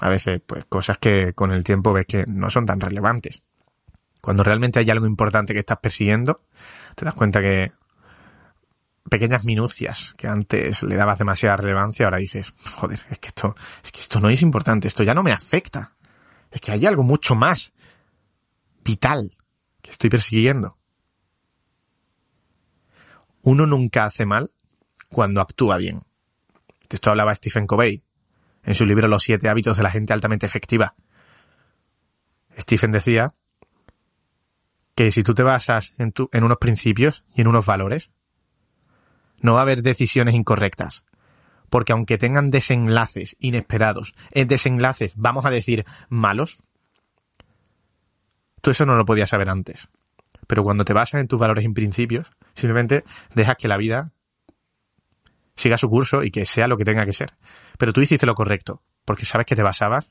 A 0.00 0.08
veces, 0.08 0.40
pues, 0.44 0.64
cosas 0.66 0.98
que 0.98 1.32
con 1.34 1.52
el 1.52 1.64
tiempo 1.64 1.92
ves 1.92 2.06
que 2.06 2.24
no 2.26 2.50
son 2.50 2.66
tan 2.66 2.80
relevantes. 2.80 3.42
Cuando 4.20 4.42
realmente 4.42 4.80
hay 4.80 4.90
algo 4.90 5.06
importante 5.06 5.52
que 5.52 5.60
estás 5.60 5.78
persiguiendo, 5.78 6.40
te 6.94 7.04
das 7.04 7.14
cuenta 7.14 7.40
que 7.40 7.72
pequeñas 9.08 9.44
minucias 9.44 10.14
que 10.16 10.28
antes 10.28 10.82
le 10.82 10.96
dabas 10.96 11.18
demasiada 11.18 11.58
relevancia, 11.58 12.06
ahora 12.06 12.18
dices, 12.18 12.52
joder, 12.76 13.02
es 13.10 13.18
que 13.18 13.28
esto, 13.28 13.54
es 13.82 13.92
que 13.92 14.00
esto 14.00 14.20
no 14.20 14.30
es 14.30 14.42
importante, 14.42 14.88
esto 14.88 15.02
ya 15.02 15.14
no 15.14 15.22
me 15.22 15.32
afecta. 15.32 15.92
Es 16.50 16.60
que 16.60 16.72
hay 16.72 16.86
algo 16.86 17.02
mucho 17.02 17.34
más 17.34 17.72
vital 18.82 19.36
que 19.82 19.90
estoy 19.90 20.08
persiguiendo. 20.10 20.78
Uno 23.42 23.66
nunca 23.66 24.06
hace 24.06 24.24
mal 24.24 24.50
cuando 25.10 25.40
actúa 25.40 25.76
bien. 25.76 26.00
De 26.88 26.96
esto 26.96 27.10
hablaba 27.10 27.34
Stephen 27.34 27.66
Covey 27.66 28.02
en 28.64 28.75
su 28.75 28.87
libro 28.87 29.09
Los 29.09 29.23
siete 29.23 29.49
hábitos 29.49 29.76
de 29.76 29.83
la 29.83 29.90
gente 29.90 30.12
altamente 30.12 30.47
efectiva. 30.47 30.94
Stephen 32.59 32.92
decía 32.92 33.35
que 34.94 35.11
si 35.11 35.23
tú 35.23 35.35
te 35.35 35.42
basas 35.42 35.92
en, 35.99 36.12
tu, 36.12 36.28
en 36.33 36.44
unos 36.44 36.59
principios 36.59 37.25
y 37.35 37.42
en 37.42 37.49
unos 37.49 37.66
valores, 37.66 38.11
no 39.40 39.54
va 39.54 39.61
a 39.61 39.62
haber 39.62 39.83
decisiones 39.83 40.35
incorrectas. 40.35 41.04
Porque 41.68 41.92
aunque 41.92 42.18
tengan 42.18 42.50
desenlaces 42.50 43.37
inesperados, 43.40 44.14
en 44.30 44.47
desenlaces, 44.47 45.12
vamos 45.16 45.44
a 45.44 45.50
decir, 45.50 45.85
malos, 46.09 46.59
tú 48.61 48.71
eso 48.71 48.87
no 48.87 48.94
lo 48.94 49.04
podías 49.04 49.30
saber 49.30 49.49
antes. 49.49 49.88
Pero 50.47 50.62
cuando 50.62 50.85
te 50.85 50.92
basas 50.92 51.21
en 51.21 51.28
tus 51.28 51.40
valores 51.40 51.64
y 51.64 51.68
principios, 51.71 52.30
simplemente 52.54 53.02
dejas 53.35 53.56
que 53.56 53.68
la 53.68 53.76
vida 53.76 54.12
siga 55.56 55.76
su 55.76 55.88
curso 55.88 56.23
y 56.23 56.30
que 56.30 56.44
sea 56.44 56.66
lo 56.66 56.76
que 56.76 56.84
tenga 56.84 57.04
que 57.04 57.12
ser. 57.12 57.34
Pero 57.78 57.92
tú 57.92 58.00
hiciste 58.00 58.26
lo 58.26 58.34
correcto, 58.34 58.82
porque 59.04 59.25
sabes 59.25 59.46
que 59.46 59.56
te 59.56 59.62
basabas 59.62 60.08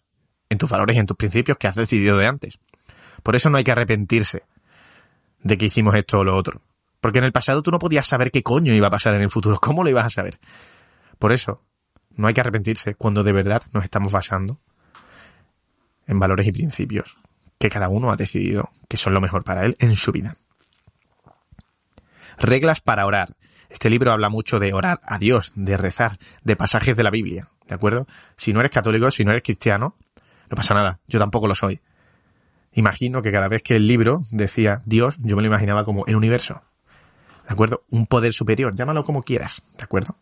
en 0.49 0.57
tus 0.57 0.69
valores 0.69 0.95
y 0.95 0.99
en 0.99 1.05
tus 1.05 1.17
principios 1.17 1.57
que 1.57 1.67
has 1.67 1.75
decidido 1.75 2.17
de 2.17 2.27
antes. 2.27 2.59
Por 3.23 3.35
eso 3.35 3.49
no 3.49 3.57
hay 3.57 3.63
que 3.63 3.71
arrepentirse 3.71 4.43
de 5.41 5.57
que 5.57 5.65
hicimos 5.65 5.95
esto 5.95 6.19
o 6.19 6.23
lo 6.23 6.35
otro. 6.35 6.61
Porque 6.99 7.19
en 7.19 7.25
el 7.25 7.31
pasado 7.31 7.61
tú 7.61 7.71
no 7.71 7.79
podías 7.79 8.05
saber 8.05 8.31
qué 8.31 8.43
coño 8.43 8.73
iba 8.73 8.87
a 8.87 8.91
pasar 8.91 9.13
en 9.15 9.21
el 9.21 9.29
futuro. 9.29 9.59
¿Cómo 9.59 9.83
lo 9.83 9.89
ibas 9.89 10.05
a 10.05 10.09
saber? 10.09 10.39
Por 11.19 11.33
eso, 11.33 11.61
no 12.11 12.27
hay 12.27 12.33
que 12.33 12.41
arrepentirse 12.41 12.95
cuando 12.95 13.23
de 13.23 13.33
verdad 13.33 13.61
nos 13.73 13.83
estamos 13.83 14.11
basando 14.11 14.59
en 16.07 16.19
valores 16.19 16.47
y 16.47 16.51
principios 16.51 17.17
que 17.57 17.69
cada 17.69 17.89
uno 17.89 18.11
ha 18.11 18.15
decidido 18.15 18.69
que 18.87 18.97
son 18.97 19.13
lo 19.13 19.21
mejor 19.21 19.43
para 19.43 19.65
él 19.65 19.75
en 19.79 19.95
su 19.95 20.11
vida. 20.11 20.35
Reglas 22.37 22.81
para 22.81 23.05
orar. 23.05 23.29
Este 23.73 23.89
libro 23.89 24.11
habla 24.11 24.29
mucho 24.29 24.59
de 24.59 24.71
orar 24.71 24.99
a 25.03 25.17
Dios, 25.17 25.51
de 25.55 25.77
rezar, 25.77 26.19
de 26.43 26.55
pasajes 26.55 26.95
de 26.95 27.01
la 27.01 27.09
Biblia, 27.09 27.49
¿de 27.67 27.73
acuerdo? 27.73 28.05
Si 28.37 28.53
no 28.53 28.59
eres 28.59 28.71
católico, 28.71 29.09
si 29.09 29.25
no 29.25 29.31
eres 29.31 29.41
cristiano, 29.41 29.95
no 30.47 30.55
pasa 30.55 30.75
nada, 30.75 30.99
yo 31.07 31.17
tampoco 31.17 31.47
lo 31.47 31.55
soy. 31.55 31.81
Imagino 32.73 33.23
que 33.23 33.31
cada 33.31 33.47
vez 33.47 33.63
que 33.63 33.73
el 33.73 33.87
libro 33.87 34.21
decía 34.29 34.83
Dios, 34.85 35.17
yo 35.17 35.35
me 35.35 35.41
lo 35.41 35.47
imaginaba 35.47 35.83
como 35.83 36.05
el 36.05 36.15
universo. 36.15 36.61
¿De 37.47 37.53
acuerdo? 37.53 37.83
Un 37.89 38.05
poder 38.05 38.31
superior, 38.33 38.75
llámalo 38.75 39.03
como 39.03 39.23
quieras, 39.23 39.63
¿de 39.75 39.83
acuerdo? 39.83 40.17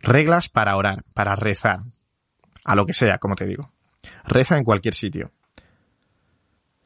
Reglas 0.00 0.48
para 0.48 0.74
orar, 0.74 1.04
para 1.12 1.34
rezar, 1.34 1.80
a 2.64 2.74
lo 2.74 2.86
que 2.86 2.94
sea, 2.94 3.18
como 3.18 3.34
te 3.34 3.44
digo. 3.44 3.72
Reza 4.24 4.56
en 4.56 4.64
cualquier 4.64 4.94
sitio. 4.94 5.32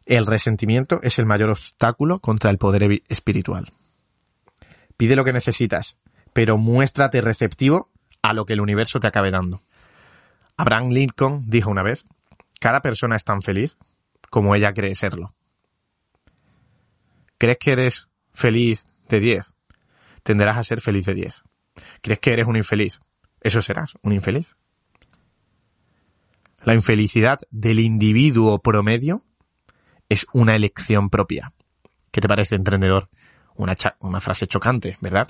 El 0.07 0.27
resentimiento 0.27 0.99
es 1.05 1.21
el 1.21 1.27
mayor 1.27 1.51
obstáculo 1.51 2.19
contra 2.19 2.51
el 2.51 2.59
poder 2.59 3.03
espiritual. 3.09 3.73
Pide 5.00 5.16
lo 5.16 5.25
que 5.25 5.33
necesitas, 5.33 5.97
pero 6.35 6.59
muéstrate 6.59 7.23
receptivo 7.23 7.90
a 8.21 8.35
lo 8.35 8.45
que 8.45 8.52
el 8.52 8.61
universo 8.61 9.00
te 9.00 9.07
acabe 9.07 9.30
dando. 9.30 9.62
Abraham 10.59 10.90
Lincoln 10.90 11.49
dijo 11.49 11.71
una 11.71 11.83
vez, 11.83 12.04
cada 12.61 12.83
persona 12.83 13.16
es 13.16 13.25
tan 13.25 13.40
feliz 13.40 13.78
como 14.28 14.54
ella 14.54 14.75
cree 14.75 14.95
serlo. 14.95 15.35
¿Crees 17.38 17.57
que 17.57 17.73
eres 17.73 18.09
feliz 18.35 18.88
de 19.09 19.21
10? 19.21 19.54
Tenderás 20.23 20.59
a 20.59 20.64
ser 20.64 20.83
feliz 20.83 21.07
de 21.07 21.14
10. 21.14 21.45
¿Crees 22.02 22.19
que 22.19 22.35
eres 22.35 22.47
un 22.47 22.57
infeliz? 22.57 23.00
Eso 23.40 23.62
serás, 23.62 23.95
un 24.02 24.12
infeliz. 24.12 24.54
La 26.62 26.75
infelicidad 26.75 27.38
del 27.50 27.80
individuo 27.80 28.59
promedio 28.59 29.25
es 30.11 30.26
una 30.35 30.57
elección 30.57 31.09
propia. 31.09 31.54
¿Qué 32.11 32.21
te 32.21 32.28
parece, 32.28 32.57
emprendedor? 32.57 33.09
Una, 33.61 33.76
una 34.00 34.21
frase 34.21 34.47
chocante, 34.47 34.97
¿verdad? 35.00 35.29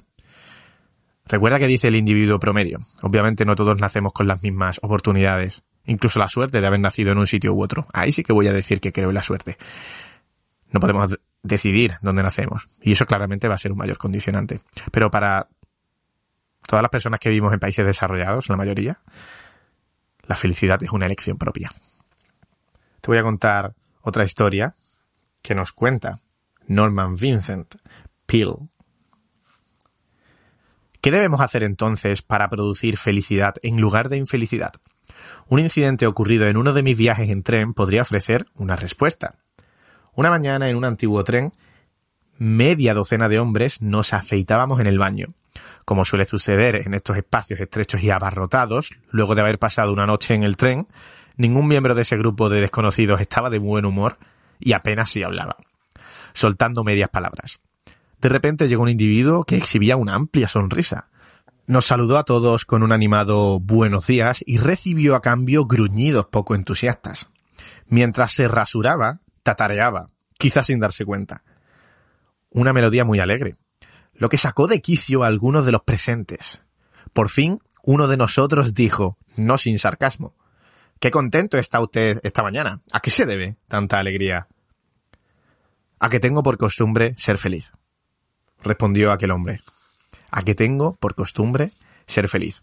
Recuerda 1.27 1.59
que 1.59 1.67
dice 1.67 1.89
el 1.89 1.97
individuo 1.97 2.39
promedio. 2.39 2.79
Obviamente 3.03 3.45
no 3.45 3.55
todos 3.55 3.79
nacemos 3.79 4.13
con 4.13 4.27
las 4.27 4.43
mismas 4.43 4.79
oportunidades 4.83 5.63
incluso 5.85 6.19
la 6.19 6.29
suerte 6.29 6.61
de 6.61 6.67
haber 6.67 6.81
nacido 6.81 7.13
en 7.13 7.19
un 7.19 7.27
sitio 7.27 7.53
u 7.53 7.63
otro. 7.63 7.87
Ahí 7.93 8.13
sí 8.13 8.23
que 8.23 8.33
voy 8.33 8.47
a 8.47 8.53
decir 8.53 8.81
que 8.81 8.93
creo 8.93 9.09
en 9.09 9.15
la 9.15 9.23
suerte. 9.23 9.57
No 10.71 10.81
podemos 10.81 11.19
decidir 11.43 11.97
dónde 12.01 12.23
nacemos. 12.23 12.69
Y 12.81 12.93
eso 12.93 13.07
claramente 13.07 13.49
va 13.49 13.55
a 13.55 13.59
ser 13.59 13.73
un 13.73 13.79
mayor 13.79 13.99
condicionante. 13.99 14.61
Pero 14.93 15.11
para 15.11 15.49
todas 16.67 16.83
las 16.83 16.91
personas 16.91 17.21
que 17.21 17.29
vivimos 17.29 17.53
en 17.53 17.59
países 17.59 17.85
desarrollados, 17.85 18.49
la 18.49 18.57
mayoría, 18.57 19.01
la 20.23 20.37
felicidad 20.37 20.83
es 20.83 20.93
una 20.93 21.07
elección 21.07 21.39
propia. 21.39 21.71
Te 23.01 23.07
voy 23.09 23.19
a 23.19 23.23
contar 23.23 23.75
otra 24.03 24.25
historia 24.25 24.75
que 25.43 25.55
nos 25.55 25.73
cuenta 25.73 26.21
Norman 26.67 27.17
Vincent 27.17 27.75
¿Qué 31.01 31.11
debemos 31.11 31.41
hacer 31.41 31.65
entonces 31.65 32.23
para 32.23 32.49
producir 32.49 32.97
felicidad 32.97 33.55
en 33.63 33.81
lugar 33.81 34.09
de 34.09 34.19
infelicidad? 34.19 34.73
Un 35.49 35.59
incidente 35.59 36.07
ocurrido 36.07 36.47
en 36.47 36.57
uno 36.57 36.73
de 36.73 36.85
mis 36.85 36.97
viajes 36.97 37.29
en 37.29 37.43
tren 37.43 37.75
podría 37.75 38.03
ofrecer 38.03 38.47
una 38.55 38.77
respuesta. 38.77 39.35
Una 40.15 40.31
mañana 40.31 40.71
en 40.71 40.77
un 40.77 40.85
antiguo 40.85 41.25
tren, 41.25 41.53
media 42.39 42.95
docena 42.95 43.29
de 43.29 43.41
hombres 43.41 43.83
nos 43.83 44.13
afeitábamos 44.13 44.79
en 44.79 44.87
el 44.87 44.99
baño. 45.01 45.35
Como 45.85 46.05
suele 46.05 46.25
suceder 46.25 46.77
en 46.87 46.95
estos 46.95 47.17
espacios 47.17 47.59
estrechos 47.59 48.01
y 48.01 48.11
abarrotados, 48.11 48.93
luego 49.11 49.35
de 49.35 49.41
haber 49.41 49.59
pasado 49.59 49.93
una 49.93 50.07
noche 50.07 50.35
en 50.35 50.45
el 50.45 50.57
tren, 50.57 50.87
ningún 51.37 51.67
miembro 51.67 51.97
de 51.97 52.03
ese 52.03 52.17
grupo 52.17 52.49
de 52.49 52.61
desconocidos 52.61 53.21
estaba 53.21 53.51
de 53.51 53.59
buen 53.59 53.87
humor 53.87 54.19
y 54.61 54.73
apenas 54.73 55.11
si 55.11 55.25
hablaba, 55.25 55.57
soltando 56.33 56.85
medias 56.85 57.09
palabras. 57.09 57.59
De 58.21 58.29
repente 58.29 58.69
llegó 58.69 58.83
un 58.83 58.89
individuo 58.89 59.45
que 59.45 59.57
exhibía 59.57 59.97
una 59.97 60.15
amplia 60.15 60.49
sonrisa. 60.49 61.09
Nos 61.67 61.87
saludó 61.87 62.19
a 62.19 62.25
todos 62.25 62.65
con 62.65 62.83
un 62.83 62.93
animado 62.93 63.61
buenos 63.61 64.07
días 64.07 64.43
y 64.47 64.59
recibió 64.59 65.15
a 65.15 65.23
cambio 65.23 65.67
gruñidos 65.67 66.27
poco 66.27 66.55
entusiastas. 66.55 67.29
Mientras 67.87 68.35
se 68.35 68.49
rasuraba, 68.49 69.21
tatareaba, 69.43 70.11
quizás 70.39 70.67
sin 70.67 70.81
darse 70.81 71.05
cuenta. 71.05 71.43
Una 72.51 72.73
melodía 72.73 73.05
muy 73.05 73.21
alegre, 73.21 73.57
lo 74.15 74.29
que 74.29 74.39
sacó 74.39 74.67
de 74.67 74.81
quicio 74.81 75.23
a 75.23 75.29
algunos 75.29 75.65
de 75.65 75.73
los 75.73 75.83
presentes. 75.83 76.61
Por 77.13 77.29
fin, 77.29 77.61
uno 77.83 78.09
de 78.09 78.17
nosotros 78.17 78.75
dijo, 78.75 79.17
no 79.37 79.57
sin 79.57 79.79
sarcasmo, 79.79 80.35
Qué 81.01 81.11
contento 81.11 81.57
está 81.57 81.81
usted 81.81 82.21
esta 82.23 82.43
mañana. 82.43 82.83
¿A 82.93 83.01
qué 83.01 83.11
se 83.11 83.25
debe 83.25 83.57
tanta 83.69 83.99
alegría? 83.99 84.49
A 85.99 86.11
que 86.11 86.21
tengo 86.21 86.43
por 86.43 86.59
costumbre 86.59 87.15
ser 87.17 87.39
feliz, 87.39 87.73
respondió 88.63 89.13
aquel 89.13 89.31
hombre 89.31 89.61
a 90.31 90.43
que 90.43 90.55
tengo 90.55 90.95
por 90.95 91.15
costumbre 91.15 91.73
ser 92.07 92.29
feliz. 92.29 92.61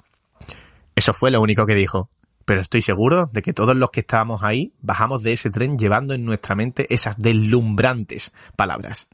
Eso 0.95 1.13
fue 1.13 1.31
lo 1.31 1.41
único 1.41 1.65
que 1.65 1.75
dijo. 1.75 2.09
Pero 2.45 2.61
estoy 2.61 2.81
seguro 2.81 3.29
de 3.33 3.41
que 3.41 3.51
todos 3.51 3.75
los 3.75 3.91
que 3.91 3.99
estábamos 3.99 4.41
ahí 4.41 4.73
bajamos 4.79 5.21
de 5.21 5.33
ese 5.33 5.49
tren 5.49 5.77
llevando 5.77 6.13
en 6.13 6.23
nuestra 6.23 6.55
mente 6.55 6.87
esas 6.93 7.17
deslumbrantes 7.17 8.31
palabras. 8.55 9.07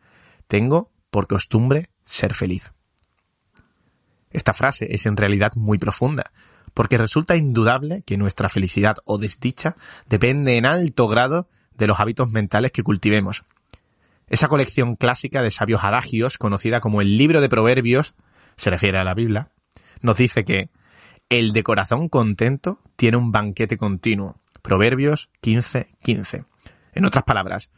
Tengo 0.48 0.92
por 1.10 1.26
costumbre 1.26 1.90
ser 2.06 2.36
feliz. 2.36 2.72
Esta 4.30 4.54
frase 4.54 4.88
es 4.92 5.08
en 5.08 5.18
realidad 5.18 5.52
muy 5.56 5.80
profunda, 5.80 6.32
porque 6.76 6.98
resulta 6.98 7.36
indudable 7.36 8.04
que 8.04 8.18
nuestra 8.18 8.50
felicidad 8.50 8.98
o 9.06 9.18
desdicha 9.18 9.78
depende 10.08 10.58
en 10.58 10.68
alto 10.68 11.08
grado 11.08 11.50
de 11.74 11.88
los 11.88 12.00
hábitos 12.00 12.32
mentales 12.32 12.72
que 12.72 12.84
cultivemos. 12.84 13.44
Esa 14.28 14.48
colección 14.48 14.96
clásica 14.96 15.42
de 15.42 15.52
sabios 15.52 15.84
adagios, 15.84 16.38
conocida 16.38 16.80
como 16.80 17.02
el 17.02 17.18
libro 17.18 17.42
de 17.42 17.50
proverbios, 17.50 18.16
se 18.56 18.70
refiere 18.70 18.98
a 18.98 19.04
la 19.04 19.14
Biblia, 19.14 19.50
nos 20.02 20.18
dice 20.18 20.44
que 20.44 20.70
el 21.30 21.54
de 21.54 21.64
corazón 21.64 22.10
contento 22.10 22.80
tiene 22.96 23.18
un 23.18 23.32
banquete 23.32 23.78
continuo. 23.78 24.40
Proverbios 24.62 25.30
15, 25.42 25.90
15. 26.04 26.46
En 26.94 27.06
otras 27.06 27.24
palabras, 27.24 27.72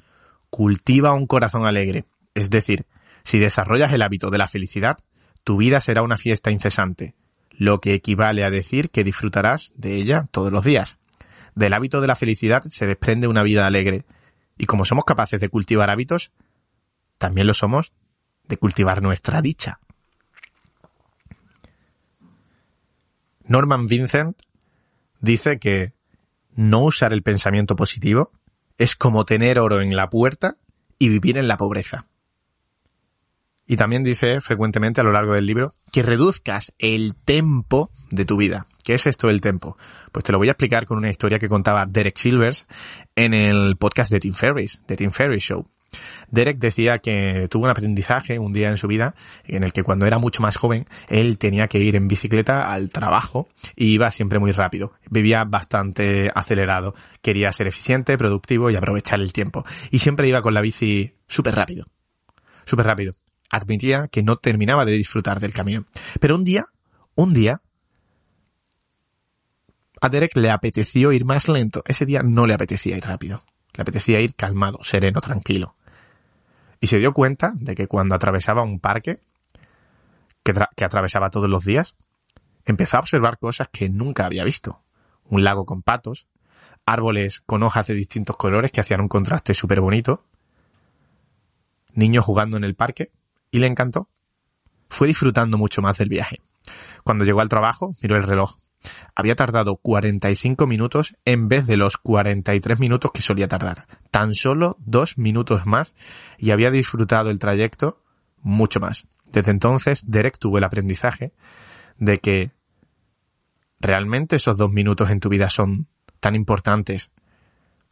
cultiva 0.49 1.13
un 1.13 1.27
corazón 1.27 1.65
alegre. 1.65 2.05
Es 2.33 2.49
decir, 2.49 2.85
si 3.23 3.39
desarrollas 3.39 3.93
el 3.93 4.01
hábito 4.01 4.29
de 4.29 4.37
la 4.37 4.47
felicidad, 4.47 4.97
tu 5.43 5.57
vida 5.57 5.81
será 5.81 6.01
una 6.01 6.17
fiesta 6.17 6.51
incesante, 6.51 7.15
lo 7.51 7.79
que 7.79 7.93
equivale 7.93 8.43
a 8.43 8.49
decir 8.49 8.89
que 8.89 9.03
disfrutarás 9.03 9.73
de 9.75 9.95
ella 9.95 10.25
todos 10.31 10.51
los 10.51 10.63
días. 10.63 10.97
Del 11.55 11.73
hábito 11.73 12.01
de 12.01 12.07
la 12.07 12.15
felicidad 12.15 12.63
se 12.69 12.85
desprende 12.85 13.27
una 13.27 13.43
vida 13.43 13.65
alegre, 13.65 14.05
y 14.57 14.65
como 14.65 14.85
somos 14.85 15.05
capaces 15.05 15.39
de 15.39 15.49
cultivar 15.49 15.89
hábitos, 15.89 16.31
también 17.17 17.47
lo 17.47 17.53
somos 17.53 17.93
de 18.43 18.57
cultivar 18.57 19.01
nuestra 19.01 19.41
dicha. 19.41 19.79
Norman 23.47 23.87
Vincent 23.87 24.37
dice 25.19 25.59
que 25.59 25.93
no 26.55 26.83
usar 26.83 27.13
el 27.13 27.21
pensamiento 27.21 27.75
positivo 27.75 28.31
es 28.77 28.95
como 28.95 29.25
tener 29.25 29.59
oro 29.59 29.81
en 29.81 29.95
la 29.95 30.09
puerta 30.09 30.57
y 30.97 31.09
vivir 31.09 31.37
en 31.37 31.47
la 31.47 31.57
pobreza. 31.57 32.07
Y 33.67 33.77
también 33.77 34.03
dice 34.03 34.41
frecuentemente 34.41 35.01
a 35.01 35.03
lo 35.03 35.11
largo 35.11 35.33
del 35.33 35.45
libro 35.45 35.73
que 35.91 36.03
reduzcas 36.03 36.73
el 36.77 37.15
tempo 37.15 37.89
de 38.11 38.25
tu 38.25 38.37
vida. 38.37 38.67
¿Qué 38.85 38.93
es 38.93 39.07
esto 39.07 39.27
del 39.27 39.41
tempo? 39.41 39.77
Pues 40.11 40.23
te 40.23 40.31
lo 40.31 40.37
voy 40.37 40.47
a 40.47 40.51
explicar 40.51 40.85
con 40.85 40.99
una 40.99 41.09
historia 41.09 41.39
que 41.39 41.49
contaba 41.49 41.87
Derek 41.87 42.15
Silvers 42.17 42.67
en 43.15 43.33
el 43.33 43.77
podcast 43.77 44.11
de 44.11 44.19
Tim 44.19 44.35
Ferriss, 44.35 44.79
de 44.87 44.95
Tim 44.95 45.09
Ferriss 45.09 45.41
Show. 45.41 45.67
Derek 46.29 46.59
decía 46.59 46.99
que 46.99 47.47
tuvo 47.49 47.63
un 47.63 47.71
aprendizaje 47.71 48.37
un 48.37 48.53
día 48.53 48.69
en 48.69 48.77
su 48.77 48.87
vida 48.87 49.15
en 49.45 49.63
el 49.63 49.73
que 49.73 49.81
cuando 49.81 50.05
era 50.05 50.19
mucho 50.19 50.43
más 50.43 50.55
joven 50.55 50.85
él 51.07 51.39
tenía 51.39 51.67
que 51.67 51.79
ir 51.79 51.95
en 51.95 52.07
bicicleta 52.07 52.71
al 52.71 52.89
trabajo 52.89 53.47
y 53.75 53.87
iba 53.87 54.11
siempre 54.11 54.37
muy 54.37 54.51
rápido. 54.51 54.93
Vivía 55.09 55.45
bastante 55.45 56.29
acelerado. 56.35 56.93
Quería 57.23 57.51
ser 57.53 57.65
eficiente, 57.65 58.19
productivo 58.19 58.69
y 58.69 58.75
aprovechar 58.75 59.19
el 59.19 59.33
tiempo. 59.33 59.65
Y 59.89 59.97
siempre 59.97 60.27
iba 60.27 60.43
con 60.43 60.53
la 60.53 60.61
bici 60.61 61.15
súper 61.27 61.55
rápido. 61.55 61.87
Súper 62.65 62.85
rápido. 62.85 63.15
Admitía 63.49 64.07
que 64.11 64.21
no 64.21 64.35
terminaba 64.35 64.85
de 64.85 64.91
disfrutar 64.91 65.39
del 65.39 65.53
camino. 65.53 65.85
Pero 66.19 66.35
un 66.35 66.43
día, 66.43 66.67
un 67.15 67.33
día, 67.33 67.61
a 70.05 70.09
Derek 70.09 70.35
le 70.35 70.51
apeteció 70.51 71.11
ir 71.11 71.25
más 71.25 71.47
lento. 71.47 71.83
Ese 71.85 72.05
día 72.05 72.21
no 72.23 72.45
le 72.45 72.53
apetecía 72.53 72.97
ir 72.97 73.05
rápido. 73.05 73.43
Le 73.73 73.81
apetecía 73.81 74.19
ir 74.21 74.35
calmado, 74.35 74.79
sereno, 74.83 75.19
tranquilo. 75.19 75.75
Y 76.79 76.87
se 76.87 76.99
dio 76.99 77.13
cuenta 77.13 77.53
de 77.55 77.75
que 77.75 77.87
cuando 77.87 78.15
atravesaba 78.15 78.61
un 78.61 78.79
parque, 78.79 79.19
que, 80.43 80.53
atravesaba 80.85 81.29
todos 81.29 81.49
los 81.49 81.65
días, 81.65 81.95
empezó 82.65 82.97
a 82.97 82.99
observar 82.99 83.39
cosas 83.39 83.69
que 83.69 83.89
nunca 83.89 84.25
había 84.25 84.43
visto. 84.43 84.81
Un 85.29 85.43
lago 85.43 85.65
con 85.65 85.81
patos, 85.81 86.27
árboles 86.85 87.41
con 87.45 87.63
hojas 87.63 87.87
de 87.87 87.95
distintos 87.95 88.37
colores 88.37 88.71
que 88.71 88.81
hacían 88.81 89.01
un 89.01 89.07
contraste 89.07 89.55
súper 89.55 89.81
bonito, 89.81 90.23
niños 91.93 92.23
jugando 92.23 92.57
en 92.57 92.63
el 92.63 92.75
parque, 92.75 93.11
y 93.49 93.59
le 93.59 93.67
encantó. 93.67 94.07
Fue 94.89 95.07
disfrutando 95.07 95.57
mucho 95.57 95.81
más 95.81 95.97
del 95.97 96.09
viaje. 96.09 96.41
Cuando 97.03 97.25
llegó 97.25 97.41
al 97.41 97.49
trabajo, 97.49 97.95
miró 98.01 98.15
el 98.15 98.23
reloj. 98.23 98.57
Había 99.15 99.35
tardado 99.35 99.75
45 99.75 100.67
minutos 100.67 101.15
en 101.25 101.47
vez 101.47 101.67
de 101.67 101.77
los 101.77 101.97
43 101.97 102.79
minutos 102.79 103.11
que 103.11 103.21
solía 103.21 103.47
tardar. 103.47 103.87
Tan 104.11 104.35
solo 104.35 104.77
dos 104.79 105.17
minutos 105.17 105.65
más 105.65 105.93
y 106.37 106.51
había 106.51 106.71
disfrutado 106.71 107.29
el 107.29 107.39
trayecto 107.39 108.01
mucho 108.41 108.79
más. 108.79 109.05
Desde 109.31 109.51
entonces, 109.51 110.03
Derek 110.05 110.37
tuvo 110.37 110.57
el 110.57 110.63
aprendizaje 110.63 111.33
de 111.97 112.19
que 112.19 112.51
realmente 113.79 114.37
esos 114.37 114.57
dos 114.57 114.71
minutos 114.71 115.09
en 115.09 115.19
tu 115.19 115.29
vida 115.29 115.49
son 115.49 115.87
tan 116.19 116.35
importantes 116.35 117.11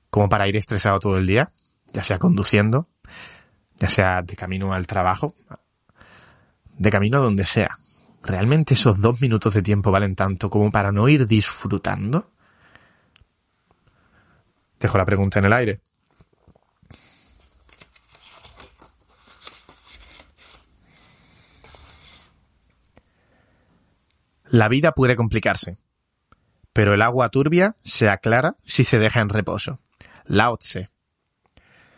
como 0.10 0.30
para 0.30 0.48
ir 0.48 0.58
estresado 0.58 1.00
todo 1.00 1.18
el 1.18 1.26
día, 1.26 1.52
ya 1.92 2.04
sea 2.04 2.20
conduciendo, 2.20 2.88
ya 3.78 3.90
sea 3.90 4.22
de 4.22 4.36
camino 4.36 4.74
al 4.74 4.88
trabajo, 4.88 5.36
de 6.78 6.92
camino 6.92 7.18
a 7.18 7.22
donde 7.22 7.46
sea. 7.46 7.80
¿Realmente 8.24 8.74
esos 8.74 9.02
dos 9.02 9.22
minutos 9.22 9.54
de 9.54 9.62
tiempo 9.62 9.92
valen 9.92 10.16
tanto 10.16 10.50
como 10.50 10.72
para 10.72 10.94
no 10.94 11.10
ir 11.10 11.28
disfrutando? 11.28 12.32
Dejo 14.80 14.98
la 14.98 15.06
pregunta 15.06 15.40
en 15.40 15.46
el 15.46 15.54
aire. 15.54 15.82
La 24.46 24.70
vida 24.70 24.94
puede 24.94 25.16
complicarse, 25.16 25.78
pero 26.72 26.94
el 26.94 27.02
agua 27.02 27.30
turbia 27.30 27.76
se 27.84 28.08
aclara 28.08 28.56
si 28.64 28.86
se 28.86 29.00
deja 29.00 29.20
en 29.20 29.30
reposo. 29.30 29.80
Lao 30.26 30.56
Tse. 30.58 30.90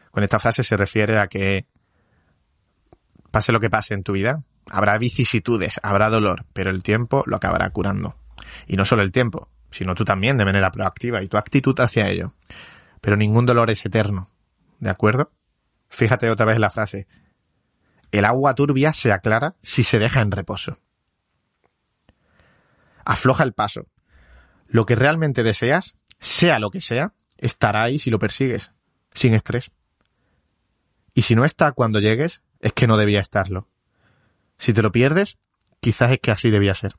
Con 0.10 0.24
esta 0.24 0.39
frase 0.39 0.63
se 0.63 0.77
refiere 0.77 1.20
a 1.20 1.27
que 1.27 1.67
pase 3.29 3.51
lo 3.51 3.60
que 3.60 3.70
pase 3.70 3.94
en 3.94 4.03
tu 4.03 4.13
vida, 4.13 4.44
habrá 4.69 4.98
vicisitudes, 4.98 5.80
habrá 5.84 6.10
dolor, 6.10 6.45
pero 6.54 6.69
el 6.69 6.84
tiempo 6.84 7.23
lo 7.25 7.36
acabará 7.36 7.69
curando. 7.69 8.15
Y 8.67 8.75
no 8.75 8.86
solo 8.86 9.04
el 9.04 9.12
tiempo, 9.12 9.49
sino 9.71 9.95
tú 9.95 10.06
también 10.06 10.38
de 10.38 10.45
manera 10.45 10.71
proactiva 10.71 11.21
y 11.21 11.28
tu 11.28 11.38
actitud 11.38 11.80
hacia 11.80 12.08
ello. 12.08 12.34
Pero 13.01 13.17
ningún 13.17 13.45
dolor 13.45 13.69
es 13.69 13.86
eterno. 13.86 14.30
¿De 14.80 14.89
acuerdo? 14.89 15.32
Fíjate 15.89 16.30
otra 16.30 16.45
vez 16.45 16.60
la 16.60 16.69
frase. 16.69 17.08
El 18.12 18.25
agua 18.25 18.56
turbia 18.56 18.93
se 18.93 19.12
aclara 19.12 19.56
si 19.62 19.84
se 19.84 19.99
deja 19.99 20.21
en 20.21 20.32
reposo. 20.32 20.80
Afloja 23.04 23.43
el 23.43 23.54
paso. 23.54 23.88
Lo 24.67 24.86
que 24.86 24.95
realmente 24.95 25.43
deseas, 25.43 25.95
sea 26.19 26.60
lo 26.60 26.71
que 26.71 26.82
sea, 26.82 27.13
estará 27.38 27.84
ahí 27.84 27.99
si 27.99 28.10
lo 28.10 28.19
persigues, 28.19 28.71
sin 29.13 29.34
estrés. 29.34 29.71
Y 31.13 31.21
si 31.21 31.36
no 31.36 31.45
está 31.45 31.71
cuando 31.73 31.99
llegues, 31.99 32.41
es 32.60 32.73
que 32.73 32.88
no 32.88 32.97
debía 32.97 33.19
estarlo. 33.19 33.67
Si 34.58 34.74
te 34.74 34.82
lo 34.82 34.91
pierdes, 34.91 35.38
quizás 35.80 36.12
es 36.12 36.20
que 36.20 36.32
así 36.32 36.50
debía 36.50 36.74
ser. 36.74 36.94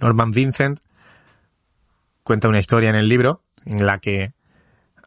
Norman 0.00 0.30
Vincent 0.30 0.80
cuenta 2.22 2.48
una 2.48 2.58
historia 2.58 2.90
en 2.90 2.96
el 2.96 3.08
libro 3.08 3.42
en 3.64 3.86
la 3.86 3.98
que 3.98 4.34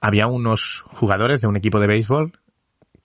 había 0.02 0.28
unos 0.28 0.84
jugadores 0.88 1.42
de 1.42 1.48
un 1.48 1.58
equipo 1.58 1.80
de 1.80 1.88
béisbol 1.88 2.40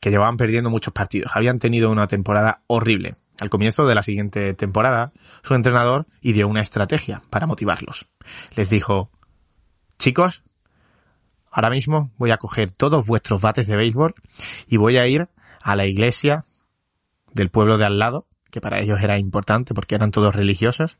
que 0.00 0.10
llevaban 0.10 0.36
perdiendo 0.36 0.70
muchos 0.70 0.92
partidos. 0.92 1.32
Habían 1.34 1.58
tenido 1.58 1.90
una 1.90 2.06
temporada 2.06 2.62
horrible. 2.66 3.14
Al 3.40 3.50
comienzo 3.50 3.86
de 3.86 3.94
la 3.94 4.02
siguiente 4.02 4.54
temporada, 4.54 5.12
su 5.42 5.54
entrenador 5.54 6.06
ideó 6.20 6.48
una 6.48 6.60
estrategia 6.60 7.22
para 7.30 7.46
motivarlos. 7.46 8.08
Les 8.54 8.68
dijo, 8.68 9.10
chicos, 9.98 10.42
ahora 11.50 11.70
mismo 11.70 12.10
voy 12.18 12.30
a 12.30 12.36
coger 12.36 12.72
todos 12.72 13.06
vuestros 13.06 13.40
bates 13.40 13.66
de 13.66 13.76
béisbol 13.76 14.14
y 14.66 14.76
voy 14.76 14.98
a 14.98 15.06
ir 15.06 15.28
a 15.62 15.76
la 15.76 15.86
iglesia 15.86 16.44
del 17.32 17.50
pueblo 17.50 17.78
de 17.78 17.86
al 17.86 17.98
lado, 17.98 18.26
que 18.50 18.60
para 18.60 18.80
ellos 18.80 19.00
era 19.00 19.18
importante 19.18 19.74
porque 19.74 19.94
eran 19.94 20.10
todos 20.10 20.34
religiosos, 20.34 20.98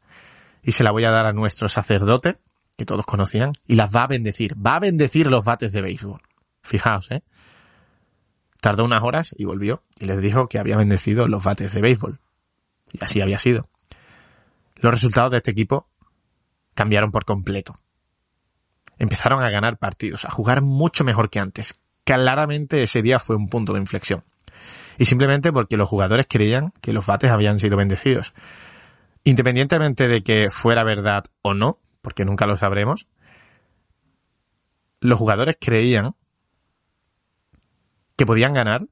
y 0.63 0.73
se 0.73 0.85
la 0.85 0.93
voy 0.93 1.05
a 1.05 1.11
dar 1.11 1.27
a 1.27 1.33
nuestro 1.33 1.69
sacerdote, 1.69 2.39
que 2.77 2.87
todos 2.87 3.05
conocían, 3.05 3.53
y 3.67 3.75
las 3.75 3.95
va 3.95 4.05
a 4.05 4.07
bendecir. 4.07 4.55
Va 4.55 4.77
a 4.77 4.81
bendecir 4.81 5.31
los 5.31 5.45
bates 5.45 5.73
de 5.73 5.83
béisbol. 5.83 6.23
Fijaos, 6.63 7.11
¿eh? 7.11 7.23
Tardó 8.61 8.85
unas 8.85 9.03
horas 9.03 9.35
y 9.37 9.45
volvió 9.45 9.83
y 9.99 10.07
les 10.07 10.23
dijo 10.23 10.49
que 10.49 10.61
había 10.61 10.77
bendecido 10.77 11.27
los 11.27 11.43
bates 11.43 11.73
de 11.73 11.81
béisbol. 11.81 12.21
Y 12.93 13.03
así 13.03 13.21
había 13.21 13.41
sido. 13.41 13.69
Los 14.77 14.95
resultados 14.95 15.33
de 15.33 15.39
este 15.39 15.51
equipo 15.51 15.89
cambiaron 16.75 17.11
por 17.11 17.25
completo. 17.25 17.79
Empezaron 18.99 19.43
a 19.43 19.51
ganar 19.51 19.79
partidos, 19.79 20.25
a 20.25 20.31
jugar 20.31 20.63
mucho 20.63 21.03
mejor 21.03 21.29
que 21.29 21.41
antes. 21.41 21.81
Claramente 22.05 22.83
ese 22.83 23.03
día 23.03 23.19
fue 23.19 23.35
un 23.35 23.49
punto 23.49 23.73
de 23.73 23.81
inflexión. 23.81 24.25
Y 24.99 25.05
simplemente 25.05 25.53
porque 25.53 25.77
los 25.77 25.89
jugadores 25.89 26.27
creían 26.29 26.73
que 26.81 26.93
los 26.93 27.07
bates 27.07 27.31
habían 27.31 27.59
sido 27.59 27.77
bendecidos. 27.77 28.33
Independientemente 29.25 30.09
de 30.09 30.23
que 30.23 30.51
fuera 30.51 30.85
verdad 30.85 31.25
o 31.43 31.55
no, 31.55 31.79
porque 32.01 32.25
nunca 32.25 32.47
lo 32.47 32.57
sabremos, 32.57 33.07
los 35.01 35.19
jugadores 35.19 35.57
creían 35.61 36.15
que 38.17 38.27
podían 38.27 38.53
ganar 38.53 38.83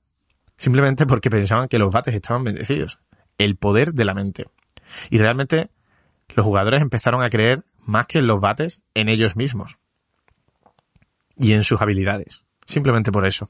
simplemente 0.57 1.07
porque 1.07 1.31
pensaban 1.31 1.69
que 1.69 1.79
los 1.79 1.93
bates 1.93 2.15
estaban 2.15 2.45
bendecidos. 2.45 2.99
El 3.39 3.57
poder 3.57 3.95
de 3.95 4.05
la 4.05 4.15
mente. 4.15 4.47
Y 5.09 5.19
realmente 5.19 5.71
los 6.35 6.45
jugadores 6.45 6.83
empezaron 6.83 7.23
a 7.23 7.31
creer 7.31 7.65
más 7.81 8.07
que 8.07 8.19
en 8.19 8.27
los 8.27 8.41
bates 8.41 8.81
en 8.95 9.09
ellos 9.09 9.37
mismos. 9.37 9.79
Y 11.37 11.53
en 11.53 11.65
sus 11.65 11.81
habilidades. 11.81 12.45
Simplemente 12.67 13.11
por 13.11 13.27
eso. 13.27 13.49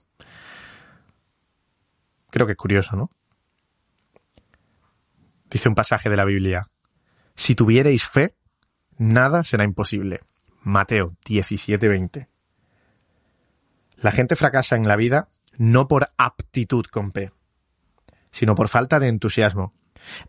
Creo 2.31 2.47
que 2.47 2.53
es 2.53 2.59
curioso, 2.59 2.97
¿no? 2.97 3.11
Dice 5.51 5.69
un 5.69 5.75
pasaje 5.75 6.09
de 6.09 6.17
la 6.17 6.25
Biblia. 6.25 6.69
Si 7.35 7.55
tuvierais 7.55 8.09
fe, 8.09 8.35
nada 8.99 9.45
será 9.45 9.65
imposible. 9.65 10.21
Mateo 10.63 11.17
17:20. 11.25 12.29
La 13.97 14.13
gente 14.13 14.37
fracasa 14.37 14.77
en 14.77 14.87
la 14.87 14.97
vida 14.97 15.29
no 15.57 15.89
por 15.89 16.09
aptitud 16.17 16.87
con 16.87 17.13
P, 17.13 17.33
sino 18.31 18.55
por 18.55 18.69
falta 18.69 19.01
de 19.01 19.09
entusiasmo. 19.09 19.75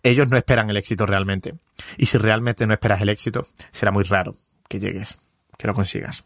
Ellos 0.03 0.29
no 0.29 0.37
esperan 0.37 0.69
el 0.69 0.77
éxito 0.77 1.05
realmente. 1.05 1.55
Y 1.97 2.07
si 2.07 2.17
realmente 2.17 2.67
no 2.67 2.73
esperas 2.73 3.01
el 3.01 3.09
éxito, 3.09 3.47
será 3.71 3.91
muy 3.91 4.03
raro 4.03 4.35
que 4.67 4.79
llegues, 4.79 5.15
que 5.57 5.67
lo 5.67 5.73
consigas. 5.73 6.25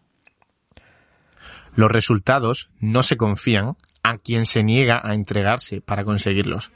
Los 1.75 1.91
resultados 1.91 2.71
no 2.79 3.03
se 3.03 3.17
confían 3.17 3.75
a 4.05 4.19
quien 4.19 4.45
se 4.45 4.63
niega 4.63 5.01
a 5.03 5.15
entregarse 5.15 5.81
para 5.81 6.05
conseguirlos. 6.05 6.71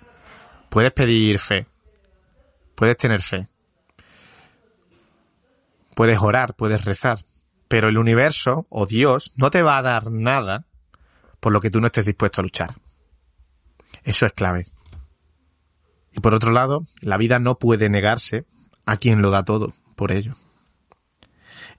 Puedes 0.69 0.91
pedir 0.91 1.37
fe, 1.37 1.67
puedes 2.73 2.97
tener 2.97 3.21
fe, 3.21 3.47
puedes 5.95 6.17
orar, 6.19 6.55
puedes 6.55 6.85
rezar, 6.85 7.19
pero 7.67 7.87
el 7.87 7.99
universo 7.99 8.65
o 8.69 8.87
Dios 8.87 9.33
no 9.37 9.51
te 9.51 9.61
va 9.61 9.77
a 9.77 9.83
dar 9.83 10.11
nada 10.11 10.65
por 11.39 11.53
lo 11.53 11.61
que 11.61 11.69
tú 11.69 11.79
no 11.79 11.85
estés 11.85 12.07
dispuesto 12.07 12.41
a 12.41 12.43
luchar. 12.43 12.73
Eso 14.03 14.25
es 14.25 14.33
clave. 14.33 14.65
Y 16.11 16.21
por 16.21 16.33
otro 16.33 16.51
lado, 16.51 16.81
la 16.99 17.17
vida 17.17 17.37
no 17.37 17.59
puede 17.59 17.89
negarse 17.89 18.45
a 18.87 18.97
quien 18.97 19.21
lo 19.21 19.29
da 19.29 19.45
todo 19.45 19.75
por 19.95 20.11
ello. 20.11 20.33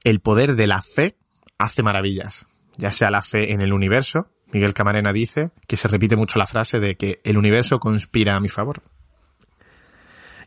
El 0.04 0.20
poder 0.20 0.54
de 0.54 0.68
la 0.68 0.80
fe 0.80 1.16
hace 1.58 1.82
maravillas, 1.82 2.46
ya 2.76 2.92
sea 2.92 3.10
la 3.10 3.22
fe 3.22 3.52
en 3.52 3.60
el 3.60 3.72
universo, 3.72 4.28
Miguel 4.52 4.74
Camarena 4.74 5.12
dice 5.12 5.50
que 5.66 5.76
se 5.76 5.88
repite 5.88 6.16
mucho 6.16 6.38
la 6.38 6.46
frase 6.46 6.80
de 6.80 6.96
que 6.96 7.20
el 7.24 7.38
universo 7.38 7.78
conspira 7.78 8.36
a 8.36 8.40
mi 8.40 8.48
favor. 8.48 8.82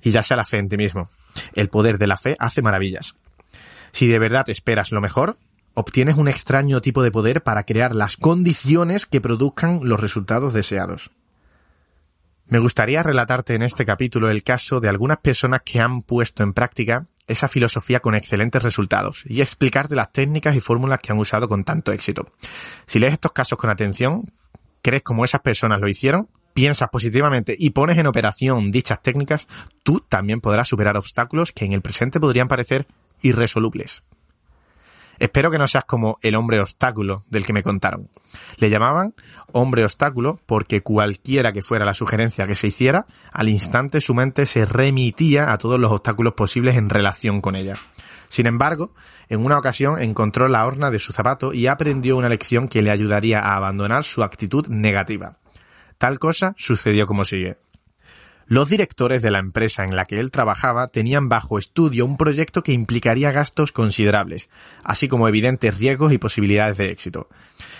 Y 0.01 0.11
ya 0.11 0.23
sea 0.23 0.37
la 0.37 0.45
fe 0.45 0.57
en 0.57 0.67
ti 0.67 0.77
mismo. 0.77 1.09
El 1.53 1.69
poder 1.69 1.97
de 1.97 2.07
la 2.07 2.17
fe 2.17 2.35
hace 2.39 2.61
maravillas. 2.61 3.15
Si 3.93 4.07
de 4.07 4.19
verdad 4.19 4.49
esperas 4.49 4.91
lo 4.91 4.99
mejor, 4.99 5.37
obtienes 5.73 6.17
un 6.17 6.27
extraño 6.27 6.81
tipo 6.81 7.03
de 7.03 7.11
poder 7.11 7.43
para 7.43 7.63
crear 7.63 7.95
las 7.95 8.17
condiciones 8.17 9.05
que 9.05 9.21
produzcan 9.21 9.81
los 9.83 9.99
resultados 9.99 10.53
deseados. 10.53 11.11
Me 12.47 12.59
gustaría 12.59 13.03
relatarte 13.03 13.55
en 13.55 13.63
este 13.63 13.85
capítulo 13.85 14.29
el 14.29 14.43
caso 14.43 14.79
de 14.79 14.89
algunas 14.89 15.19
personas 15.19 15.61
que 15.63 15.79
han 15.79 16.01
puesto 16.01 16.43
en 16.43 16.53
práctica 16.53 17.07
esa 17.27 17.47
filosofía 17.47 17.99
con 17.99 18.15
excelentes 18.15 18.63
resultados 18.63 19.23
y 19.25 19.41
explicarte 19.41 19.95
las 19.95 20.12
técnicas 20.12 20.55
y 20.55 20.59
fórmulas 20.59 20.99
que 20.99 21.12
han 21.12 21.19
usado 21.19 21.47
con 21.47 21.63
tanto 21.63 21.91
éxito. 21.91 22.27
Si 22.86 22.99
lees 22.99 23.13
estos 23.13 23.31
casos 23.31 23.57
con 23.57 23.69
atención, 23.69 24.31
crees 24.81 25.03
como 25.03 25.25
esas 25.25 25.41
personas 25.41 25.79
lo 25.79 25.88
hicieron, 25.88 26.29
piensas 26.53 26.89
positivamente 26.89 27.55
y 27.57 27.71
pones 27.71 27.97
en 27.97 28.07
operación 28.07 28.71
dichas 28.71 29.01
técnicas, 29.01 29.47
tú 29.83 29.99
también 30.01 30.41
podrás 30.41 30.67
superar 30.67 30.97
obstáculos 30.97 31.51
que 31.51 31.65
en 31.65 31.73
el 31.73 31.81
presente 31.81 32.19
podrían 32.19 32.47
parecer 32.47 32.86
irresolubles. 33.21 34.03
Espero 35.19 35.52
que 35.52 35.58
no 35.58 35.67
seas 35.67 35.86
como 35.86 36.17
el 36.21 36.36
hombre 36.36 36.60
obstáculo 36.60 37.23
del 37.30 37.45
que 37.45 37.54
me 37.54 37.63
contaron. 37.63 38.10
Le 38.58 38.69
llamaban 38.69 39.13
hombre 39.52 39.84
obstáculo 39.84 40.39
porque 40.45 40.82
cualquiera 40.82 41.52
que 41.52 41.62
fuera 41.62 41.86
la 41.86 41.93
sugerencia 41.93 42.47
que 42.47 42.56
se 42.56 42.67
hiciera, 42.67 43.06
al 43.32 43.49
instante 43.49 44.02
su 44.02 44.13
mente 44.13 44.45
se 44.45 44.65
remitía 44.65 45.52
a 45.52 45.58
todos 45.58 45.80
los 45.80 45.91
obstáculos 45.91 46.34
posibles 46.34 46.76
en 46.76 46.89
relación 46.89 47.41
con 47.41 47.56
ella. 47.56 47.76
Sin 48.30 48.47
embargo, 48.47 48.93
en 49.30 49.45
una 49.45 49.60
ocasión 49.60 50.02
encontró 50.02 50.47
la 50.47 50.65
horna 50.65 50.89
de 50.89 50.97
su 50.97 51.13
zapato 51.13 51.54
y 51.54 51.67
aprendió 51.67 52.17
una 52.17 52.30
lección 52.30 52.67
que 52.67 52.82
le 52.82 52.89
ayudaría 52.89 53.39
a 53.39 53.56
abandonar 53.56 54.04
su 54.06 54.23
actitud 54.23 54.67
negativa. 54.69 55.38
Tal 55.99 56.17
cosa 56.17 56.56
sucedió 56.58 57.06
como 57.06 57.26
sigue. 57.26 57.58
Los 58.45 58.69
directores 58.69 59.21
de 59.21 59.32
la 59.32 59.39
empresa 59.39 59.84
en 59.84 59.95
la 59.95 60.06
que 60.06 60.19
él 60.19 60.32
trabajaba 60.32 60.88
tenían 60.88 61.29
bajo 61.29 61.58
estudio 61.58 62.06
un 62.06 62.17
proyecto 62.17 62.62
que 62.62 62.73
implicaría 62.73 63.32
gastos 63.32 63.71
considerables, 63.71 64.49
así 64.84 65.08
como 65.08 65.27
evidentes 65.27 65.77
riesgos 65.77 66.12
y 66.12 66.17
posibilidades 66.17 66.77
de 66.77 66.91
éxito. 66.91 67.29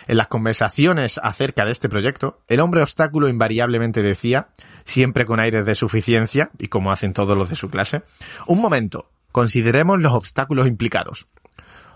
En 0.08 0.18
las 0.18 0.28
conversaciones 0.28 1.20
acerca 1.22 1.66
de 1.66 1.72
este 1.72 1.90
proyecto, 1.90 2.40
el 2.48 2.60
hombre 2.60 2.82
obstáculo 2.82 3.28
invariablemente 3.28 4.02
decía, 4.02 4.50
siempre 4.86 5.26
con 5.26 5.40
aires 5.40 5.66
de 5.66 5.76
suficiencia, 5.76 6.50
y 6.60 6.68
como 6.68 6.92
hacen 6.92 7.14
todos 7.14 7.38
los 7.38 7.50
de 7.50 7.56
su 7.56 7.70
clase, 7.70 8.04
un 8.48 8.62
momento, 8.62 9.10
consideremos 9.32 10.02
los 10.02 10.14
obstáculos 10.14 10.68
implicados. 10.68 11.28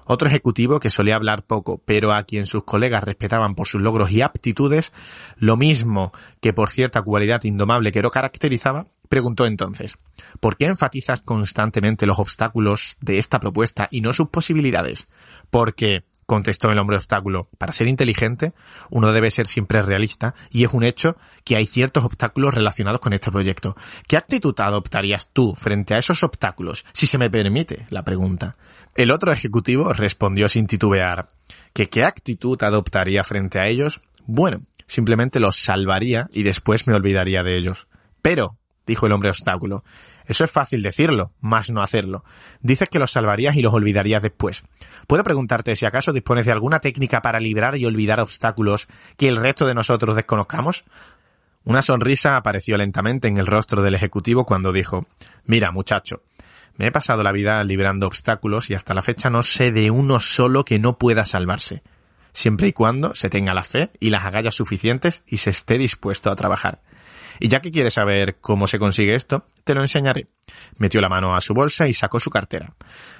Otro 0.07 0.29
ejecutivo 0.29 0.79
que 0.79 0.89
solía 0.89 1.15
hablar 1.15 1.43
poco, 1.43 1.81
pero 1.85 2.13
a 2.13 2.23
quien 2.23 2.47
sus 2.47 2.63
colegas 2.63 3.03
respetaban 3.03 3.55
por 3.55 3.67
sus 3.67 3.81
logros 3.81 4.11
y 4.11 4.21
aptitudes, 4.21 4.93
lo 5.35 5.57
mismo 5.57 6.13
que 6.41 6.53
por 6.53 6.69
cierta 6.69 7.01
cualidad 7.01 7.43
indomable 7.43 7.91
que 7.91 8.01
lo 8.01 8.09
caracterizaba, 8.09 8.87
preguntó 9.09 9.45
entonces, 9.45 9.97
¿por 10.39 10.55
qué 10.55 10.65
enfatizas 10.65 11.21
constantemente 11.21 12.05
los 12.05 12.19
obstáculos 12.19 12.95
de 13.01 13.17
esta 13.17 13.39
propuesta 13.39 13.87
y 13.91 14.01
no 14.01 14.13
sus 14.13 14.29
posibilidades? 14.29 15.07
Porque, 15.49 16.05
contestó 16.27 16.69
el 16.69 16.77
hombre 16.77 16.97
obstáculo, 16.97 17.49
para 17.57 17.73
ser 17.73 17.87
inteligente, 17.87 18.53
uno 18.91 19.11
debe 19.11 19.31
ser 19.31 19.47
siempre 19.47 19.81
realista 19.81 20.35
y 20.51 20.65
es 20.65 20.73
un 20.73 20.83
hecho 20.83 21.15
que 21.43 21.55
hay 21.55 21.65
ciertos 21.65 22.03
obstáculos 22.03 22.53
relacionados 22.53 22.99
con 22.99 23.13
este 23.13 23.31
proyecto. 23.31 23.75
¿Qué 24.07 24.17
actitud 24.17 24.53
adoptarías 24.59 25.29
tú 25.31 25.55
frente 25.55 25.95
a 25.95 25.97
esos 25.97 26.21
obstáculos? 26.23 26.85
Si 26.93 27.07
se 27.07 27.17
me 27.17 27.31
permite 27.31 27.87
la 27.89 28.03
pregunta. 28.03 28.57
El 28.93 29.11
otro 29.11 29.31
ejecutivo 29.31 29.93
respondió 29.93 30.49
sin 30.49 30.67
titubear 30.67 31.29
que 31.73 31.89
qué 31.89 32.03
actitud 32.03 32.61
adoptaría 32.61 33.23
frente 33.23 33.59
a 33.59 33.67
ellos. 33.67 34.01
Bueno, 34.25 34.61
simplemente 34.85 35.39
los 35.39 35.55
salvaría 35.55 36.27
y 36.33 36.43
después 36.43 36.87
me 36.87 36.93
olvidaría 36.93 37.41
de 37.41 37.57
ellos. 37.57 37.87
Pero, 38.21 38.57
dijo 38.85 39.05
el 39.05 39.13
hombre 39.13 39.29
obstáculo, 39.29 39.85
eso 40.27 40.43
es 40.43 40.51
fácil 40.51 40.83
decirlo, 40.83 41.31
más 41.39 41.69
no 41.69 41.81
hacerlo. 41.81 42.23
Dices 42.61 42.89
que 42.89 42.99
los 42.99 43.11
salvarías 43.11 43.55
y 43.55 43.61
los 43.61 43.73
olvidarías 43.73 44.21
después. 44.21 44.63
¿Puedo 45.07 45.23
preguntarte 45.23 45.75
si 45.75 45.85
acaso 45.85 46.11
dispones 46.11 46.45
de 46.45 46.51
alguna 46.51 46.79
técnica 46.79 47.21
para 47.21 47.39
librar 47.39 47.77
y 47.77 47.85
olvidar 47.85 48.19
obstáculos 48.19 48.87
que 49.15 49.29
el 49.29 49.37
resto 49.37 49.65
de 49.65 49.73
nosotros 49.73 50.17
desconozcamos? 50.17 50.83
Una 51.63 51.81
sonrisa 51.81 52.35
apareció 52.35 52.77
lentamente 52.77 53.29
en 53.29 53.37
el 53.37 53.47
rostro 53.47 53.81
del 53.81 53.95
ejecutivo 53.95 54.45
cuando 54.45 54.73
dijo, 54.73 55.07
Mira, 55.45 55.71
muchacho, 55.71 56.23
me 56.75 56.87
he 56.87 56.91
pasado 56.91 57.23
la 57.23 57.31
vida 57.31 57.63
librando 57.63 58.05
obstáculos 58.05 58.69
y 58.69 58.73
hasta 58.73 58.93
la 58.93 59.01
fecha 59.01 59.29
no 59.29 59.43
sé 59.43 59.71
de 59.71 59.91
uno 59.91 60.19
solo 60.19 60.65
que 60.65 60.77
no 60.77 60.97
pueda 60.97 61.25
salvarse, 61.25 61.83
siempre 62.33 62.67
y 62.67 62.73
cuando 62.73 63.15
se 63.15 63.29
tenga 63.29 63.53
la 63.53 63.63
fe 63.63 63.91
y 63.99 64.09
las 64.09 64.25
agallas 64.25 64.55
suficientes 64.55 65.23
y 65.25 65.37
se 65.37 65.49
esté 65.49 65.77
dispuesto 65.77 66.29
a 66.29 66.35
trabajar. 66.35 66.81
Y 67.39 67.47
ya 67.47 67.61
que 67.61 67.71
quieres 67.71 67.93
saber 67.93 68.37
cómo 68.39 68.67
se 68.67 68.79
consigue 68.79 69.15
esto, 69.15 69.45
te 69.63 69.73
lo 69.75 69.81
enseñaré. 69.81 70.27
Metió 70.77 71.01
la 71.01 71.09
mano 71.09 71.35
a 71.35 71.41
su 71.41 71.53
bolsa 71.53 71.87
y 71.87 71.93
sacó 71.93 72.19
su 72.19 72.29
cartera. 72.29 72.73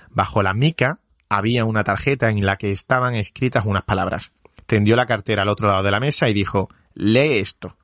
Bajo 0.10 0.42
la 0.44 0.54
mica 0.54 1.00
había 1.30 1.66
una 1.66 1.84
tarjeta 1.84 2.30
en 2.30 2.46
la 2.46 2.56
que 2.56 2.72
estaban 2.72 3.16
escritas 3.16 3.66
unas 3.66 3.84
palabras. 3.84 4.32
Tendió 4.66 4.96
la 4.96 5.06
cartera 5.06 5.44
al 5.44 5.50
otro 5.50 5.68
lado 5.68 5.84
de 5.84 5.92
la 5.92 6.00
mesa 6.00 6.30
y 6.30 6.34
dijo, 6.34 6.70
lee 6.94 7.40
esto. 7.40 7.78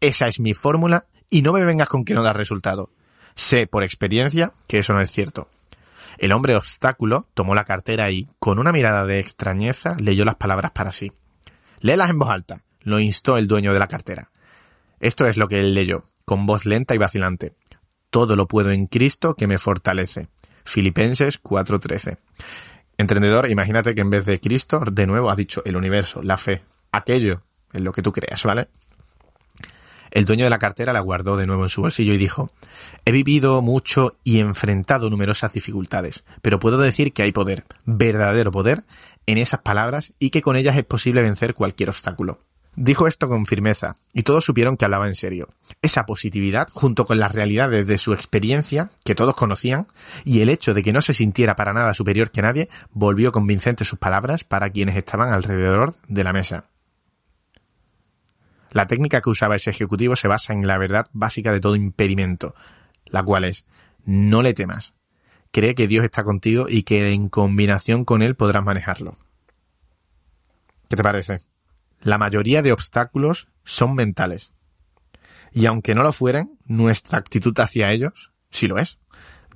Esa 0.00 0.26
es 0.26 0.40
mi 0.40 0.54
fórmula 0.54 1.06
y 1.30 1.42
no 1.42 1.52
me 1.52 1.64
vengas 1.64 1.88
con 1.88 2.04
que 2.04 2.14
no 2.14 2.22
da 2.22 2.32
resultado. 2.32 2.90
Sé 3.34 3.66
por 3.66 3.84
experiencia 3.84 4.52
que 4.66 4.78
eso 4.78 4.92
no 4.92 5.00
es 5.00 5.10
cierto. 5.10 5.48
El 6.18 6.32
hombre 6.32 6.56
obstáculo 6.56 7.28
tomó 7.34 7.54
la 7.54 7.64
cartera 7.64 8.10
y, 8.10 8.28
con 8.40 8.58
una 8.58 8.72
mirada 8.72 9.06
de 9.06 9.20
extrañeza, 9.20 9.96
leyó 10.00 10.24
las 10.24 10.34
palabras 10.34 10.72
para 10.72 10.90
sí. 10.90 11.12
Léelas 11.80 12.10
en 12.10 12.18
voz 12.18 12.30
alta, 12.30 12.64
lo 12.80 12.98
instó 12.98 13.36
el 13.36 13.46
dueño 13.46 13.72
de 13.72 13.78
la 13.78 13.86
cartera. 13.86 14.30
Esto 15.00 15.26
es 15.26 15.36
lo 15.36 15.48
que 15.48 15.60
él 15.60 15.74
leyó, 15.74 16.04
con 16.24 16.46
voz 16.46 16.66
lenta 16.66 16.94
y 16.94 16.98
vacilante. 16.98 17.54
Todo 18.10 18.36
lo 18.36 18.48
puedo 18.48 18.70
en 18.70 18.86
Cristo 18.86 19.34
que 19.34 19.46
me 19.46 19.58
fortalece. 19.58 20.28
Filipenses 20.64 21.40
4:13. 21.42 22.18
Entendedor, 22.96 23.48
imagínate 23.50 23.94
que 23.94 24.00
en 24.00 24.10
vez 24.10 24.26
de 24.26 24.40
Cristo, 24.40 24.82
de 24.90 25.06
nuevo 25.06 25.30
ha 25.30 25.36
dicho 25.36 25.62
el 25.64 25.76
universo, 25.76 26.22
la 26.22 26.36
fe, 26.36 26.62
aquello 26.90 27.42
en 27.72 27.84
lo 27.84 27.92
que 27.92 28.02
tú 28.02 28.12
creas, 28.12 28.42
¿vale? 28.42 28.68
El 30.10 30.24
dueño 30.24 30.44
de 30.44 30.50
la 30.50 30.58
cartera 30.58 30.92
la 30.92 31.00
guardó 31.00 31.36
de 31.36 31.46
nuevo 31.46 31.64
en 31.64 31.68
su 31.68 31.82
bolsillo 31.82 32.14
y 32.14 32.18
dijo, 32.18 32.48
He 33.04 33.12
vivido 33.12 33.60
mucho 33.62 34.16
y 34.24 34.40
enfrentado 34.40 35.10
numerosas 35.10 35.52
dificultades, 35.52 36.24
pero 36.42 36.58
puedo 36.58 36.78
decir 36.78 37.12
que 37.12 37.22
hay 37.22 37.32
poder, 37.32 37.64
verdadero 37.84 38.50
poder, 38.50 38.84
en 39.26 39.38
esas 39.38 39.60
palabras 39.60 40.12
y 40.18 40.30
que 40.30 40.42
con 40.42 40.56
ellas 40.56 40.76
es 40.76 40.84
posible 40.84 41.22
vencer 41.22 41.54
cualquier 41.54 41.90
obstáculo. 41.90 42.40
Dijo 42.80 43.08
esto 43.08 43.28
con 43.28 43.44
firmeza, 43.44 43.96
y 44.12 44.22
todos 44.22 44.44
supieron 44.44 44.76
que 44.76 44.84
hablaba 44.84 45.08
en 45.08 45.16
serio. 45.16 45.48
Esa 45.82 46.06
positividad, 46.06 46.68
junto 46.72 47.06
con 47.06 47.18
las 47.18 47.34
realidades 47.34 47.88
de 47.88 47.98
su 47.98 48.12
experiencia, 48.12 48.92
que 49.04 49.16
todos 49.16 49.34
conocían, 49.34 49.88
y 50.24 50.42
el 50.42 50.48
hecho 50.48 50.74
de 50.74 50.84
que 50.84 50.92
no 50.92 51.02
se 51.02 51.12
sintiera 51.12 51.56
para 51.56 51.72
nada 51.72 51.92
superior 51.92 52.30
que 52.30 52.40
nadie, 52.40 52.68
volvió 52.92 53.32
convincentes 53.32 53.88
sus 53.88 53.98
palabras 53.98 54.44
para 54.44 54.70
quienes 54.70 54.96
estaban 54.96 55.32
alrededor 55.32 55.96
de 56.06 56.22
la 56.22 56.32
mesa. 56.32 56.66
La 58.70 58.86
técnica 58.86 59.22
que 59.22 59.30
usaba 59.30 59.56
ese 59.56 59.70
ejecutivo 59.70 60.14
se 60.14 60.28
basa 60.28 60.52
en 60.52 60.64
la 60.64 60.78
verdad 60.78 61.08
básica 61.12 61.52
de 61.52 61.58
todo 61.58 61.74
impedimento, 61.74 62.54
la 63.06 63.24
cual 63.24 63.42
es 63.42 63.66
no 64.04 64.40
le 64.40 64.54
temas. 64.54 64.92
Cree 65.50 65.74
que 65.74 65.88
Dios 65.88 66.04
está 66.04 66.22
contigo 66.22 66.66
y 66.68 66.84
que 66.84 67.12
en 67.12 67.28
combinación 67.28 68.04
con 68.04 68.22
Él 68.22 68.36
podrás 68.36 68.64
manejarlo. 68.64 69.16
¿Qué 70.88 70.94
te 70.94 71.02
parece? 71.02 71.40
La 72.02 72.18
mayoría 72.18 72.62
de 72.62 72.72
obstáculos 72.72 73.48
son 73.64 73.94
mentales. 73.94 74.52
Y 75.52 75.66
aunque 75.66 75.94
no 75.94 76.02
lo 76.02 76.12
fueren, 76.12 76.58
nuestra 76.64 77.18
actitud 77.18 77.58
hacia 77.58 77.90
ellos 77.90 78.32
sí 78.50 78.66
lo 78.66 78.78
es. 78.78 78.98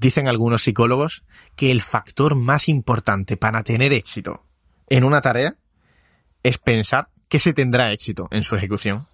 Dicen 0.01 0.27
algunos 0.27 0.63
psicólogos 0.63 1.25
que 1.55 1.71
el 1.71 1.81
factor 1.83 2.35
más 2.35 2.69
importante 2.69 3.37
para 3.37 3.63
tener 3.63 3.93
éxito 3.93 4.45
en 4.89 5.05
una 5.05 5.21
tarea 5.21 5.57
es 6.43 6.59
pensar 6.59 7.09
que 7.29 7.39
se 7.39 7.53
tendrá 7.53 7.93
éxito 7.93 8.29
en 8.31 8.43
su 8.43 8.57
ejecución. 8.57 9.07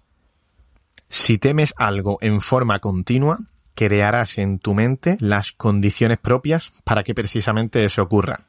Si 1.09 1.37
temes 1.37 1.73
algo 1.77 2.17
en 2.21 2.41
forma 2.41 2.79
continua, 2.79 3.39
crearás 3.75 4.37
en 4.37 4.59
tu 4.59 4.73
mente 4.73 5.17
las 5.19 5.51
condiciones 5.53 6.17
propias 6.17 6.71
para 6.83 7.03
que 7.03 7.15
precisamente 7.15 7.83
eso 7.85 8.01
ocurra. 8.01 8.47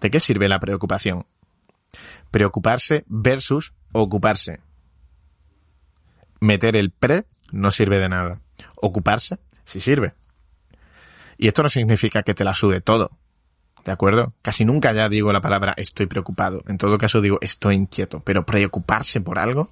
¿De 0.00 0.10
qué 0.10 0.18
sirve 0.18 0.48
la 0.48 0.58
preocupación? 0.58 1.26
Preocuparse 2.30 3.04
versus 3.06 3.74
ocuparse. 3.92 4.60
Meter 6.40 6.76
el 6.76 6.90
pre 6.90 7.24
no 7.52 7.70
sirve 7.70 8.00
de 8.00 8.08
nada. 8.08 8.40
Ocuparse 8.76 9.38
sí 9.64 9.80
sirve. 9.80 10.14
Y 11.38 11.48
esto 11.48 11.62
no 11.62 11.68
significa 11.68 12.22
que 12.22 12.34
te 12.34 12.44
la 12.44 12.54
sube 12.54 12.80
todo. 12.80 13.10
¿De 13.84 13.92
acuerdo? 13.92 14.32
Casi 14.42 14.64
nunca 14.64 14.92
ya 14.92 15.08
digo 15.08 15.32
la 15.32 15.40
palabra 15.40 15.74
estoy 15.76 16.06
preocupado. 16.06 16.62
En 16.68 16.78
todo 16.78 16.98
caso 16.98 17.20
digo 17.20 17.38
estoy 17.40 17.74
inquieto. 17.74 18.20
Pero 18.20 18.46
preocuparse 18.46 19.20
por 19.20 19.38
algo 19.38 19.70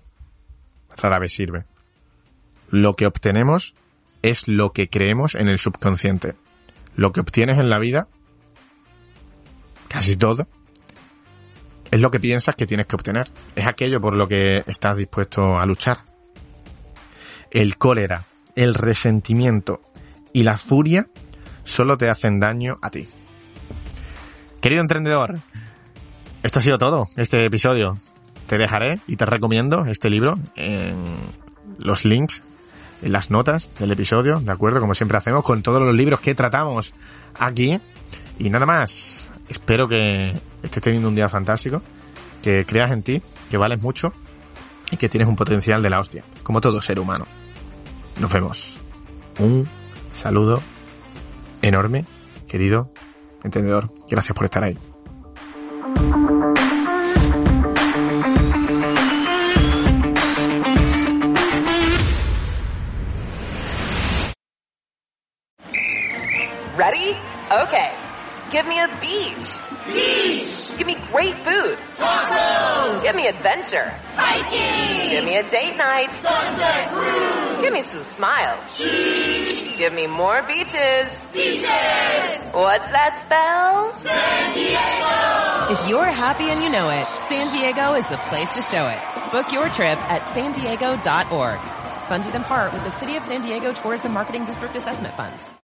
rara 0.96 1.18
vez 1.18 1.32
sirve. 1.32 1.64
Lo 2.70 2.94
que 2.94 3.06
obtenemos 3.06 3.74
es 4.22 4.48
lo 4.48 4.72
que 4.72 4.88
creemos 4.88 5.34
en 5.34 5.48
el 5.48 5.58
subconsciente. 5.58 6.34
Lo 6.96 7.12
que 7.12 7.20
obtienes 7.20 7.58
en 7.58 7.70
la 7.70 7.78
vida 7.78 8.08
casi 9.88 10.16
todo, 10.16 10.46
es 11.90 12.00
lo 12.00 12.10
que 12.10 12.20
piensas 12.20 12.54
que 12.54 12.66
tienes 12.66 12.86
que 12.86 12.96
obtener. 12.96 13.28
Es 13.54 13.66
aquello 13.66 14.00
por 14.00 14.14
lo 14.14 14.28
que 14.28 14.62
estás 14.66 14.96
dispuesto 14.96 15.58
a 15.58 15.66
luchar. 15.66 15.98
El 17.50 17.76
cólera, 17.78 18.24
el 18.54 18.74
resentimiento 18.74 19.82
y 20.32 20.44
la 20.44 20.56
furia 20.56 21.08
solo 21.64 21.98
te 21.98 22.08
hacen 22.08 22.38
daño 22.38 22.76
a 22.80 22.90
ti. 22.90 23.08
Querido 24.60 24.82
emprendedor, 24.82 25.40
esto 26.42 26.58
ha 26.58 26.62
sido 26.62 26.78
todo, 26.78 27.06
este 27.16 27.44
episodio. 27.44 27.98
Te 28.46 28.58
dejaré 28.58 29.00
y 29.06 29.16
te 29.16 29.26
recomiendo 29.26 29.86
este 29.86 30.10
libro 30.10 30.38
en 30.56 30.96
los 31.78 32.04
links, 32.04 32.42
en 33.02 33.12
las 33.12 33.30
notas 33.30 33.70
del 33.78 33.92
episodio, 33.92 34.40
¿de 34.40 34.52
acuerdo? 34.52 34.80
Como 34.80 34.94
siempre 34.94 35.16
hacemos 35.16 35.44
con 35.44 35.62
todos 35.62 35.80
los 35.80 35.94
libros 35.94 36.20
que 36.20 36.34
tratamos 36.34 36.94
aquí. 37.38 37.80
Y 38.38 38.50
nada 38.50 38.66
más, 38.66 39.29
espero 39.50 39.88
que 39.88 40.32
estés 40.62 40.82
teniendo 40.82 41.08
un 41.08 41.14
día 41.14 41.28
fantástico, 41.28 41.82
que 42.42 42.64
creas 42.64 42.90
en 42.92 43.02
ti, 43.02 43.22
que 43.50 43.56
vales 43.56 43.82
mucho 43.82 44.12
y 44.90 44.96
que 44.96 45.08
tienes 45.08 45.28
un 45.28 45.36
potencial 45.36 45.82
de 45.82 45.90
la 45.90 46.00
hostia, 46.00 46.24
como 46.42 46.60
todo 46.60 46.80
ser 46.80 46.98
humano. 46.98 47.26
Nos 48.20 48.32
vemos. 48.32 48.78
Un 49.38 49.68
saludo 50.12 50.62
enorme, 51.62 52.04
querido 52.48 52.92
entendedor. 53.44 53.92
Gracias 54.08 54.34
por 54.34 54.44
estar 54.44 54.64
ahí. 54.64 54.89
Give 68.50 68.66
me 68.66 68.80
a 68.80 68.88
beach. 69.00 69.56
Beach. 69.86 70.76
Give 70.76 70.86
me 70.86 70.96
great 71.12 71.36
food. 71.36 71.78
Tacos. 71.94 73.02
Give 73.02 73.14
me 73.14 73.28
adventure. 73.28 73.94
Hiking. 74.14 75.10
Give 75.10 75.24
me 75.24 75.36
a 75.36 75.48
date 75.48 75.76
night. 75.76 76.12
Sunset 76.14 76.90
cruise. 76.90 77.60
Give 77.60 77.72
me 77.72 77.82
some 77.82 78.02
smiles. 78.16 78.76
Cheese. 78.76 79.78
Give 79.78 79.92
me 79.94 80.08
more 80.08 80.42
beaches. 80.42 81.10
Beaches. 81.32 81.64
What's 82.52 82.90
that 82.90 83.22
spell? 83.24 83.92
San 83.96 84.54
Diego. 84.54 85.80
If 85.80 85.88
you're 85.88 86.04
happy 86.04 86.50
and 86.50 86.62
you 86.62 86.70
know 86.70 86.88
it, 86.90 87.06
San 87.28 87.48
Diego 87.48 87.94
is 87.94 88.06
the 88.08 88.18
place 88.28 88.50
to 88.50 88.62
show 88.62 88.88
it. 88.88 89.30
Book 89.30 89.52
your 89.52 89.68
trip 89.68 89.98
at 90.10 90.34
san 90.34 90.52
diego.org. 90.52 91.60
Funded 92.08 92.34
in 92.34 92.42
part 92.42 92.72
with 92.72 92.82
the 92.82 92.90
City 92.90 93.14
of 93.16 93.22
San 93.22 93.42
Diego 93.42 93.72
Tourism 93.72 94.12
Marketing 94.12 94.44
District 94.44 94.74
Assessment 94.74 95.14
Funds. 95.14 95.50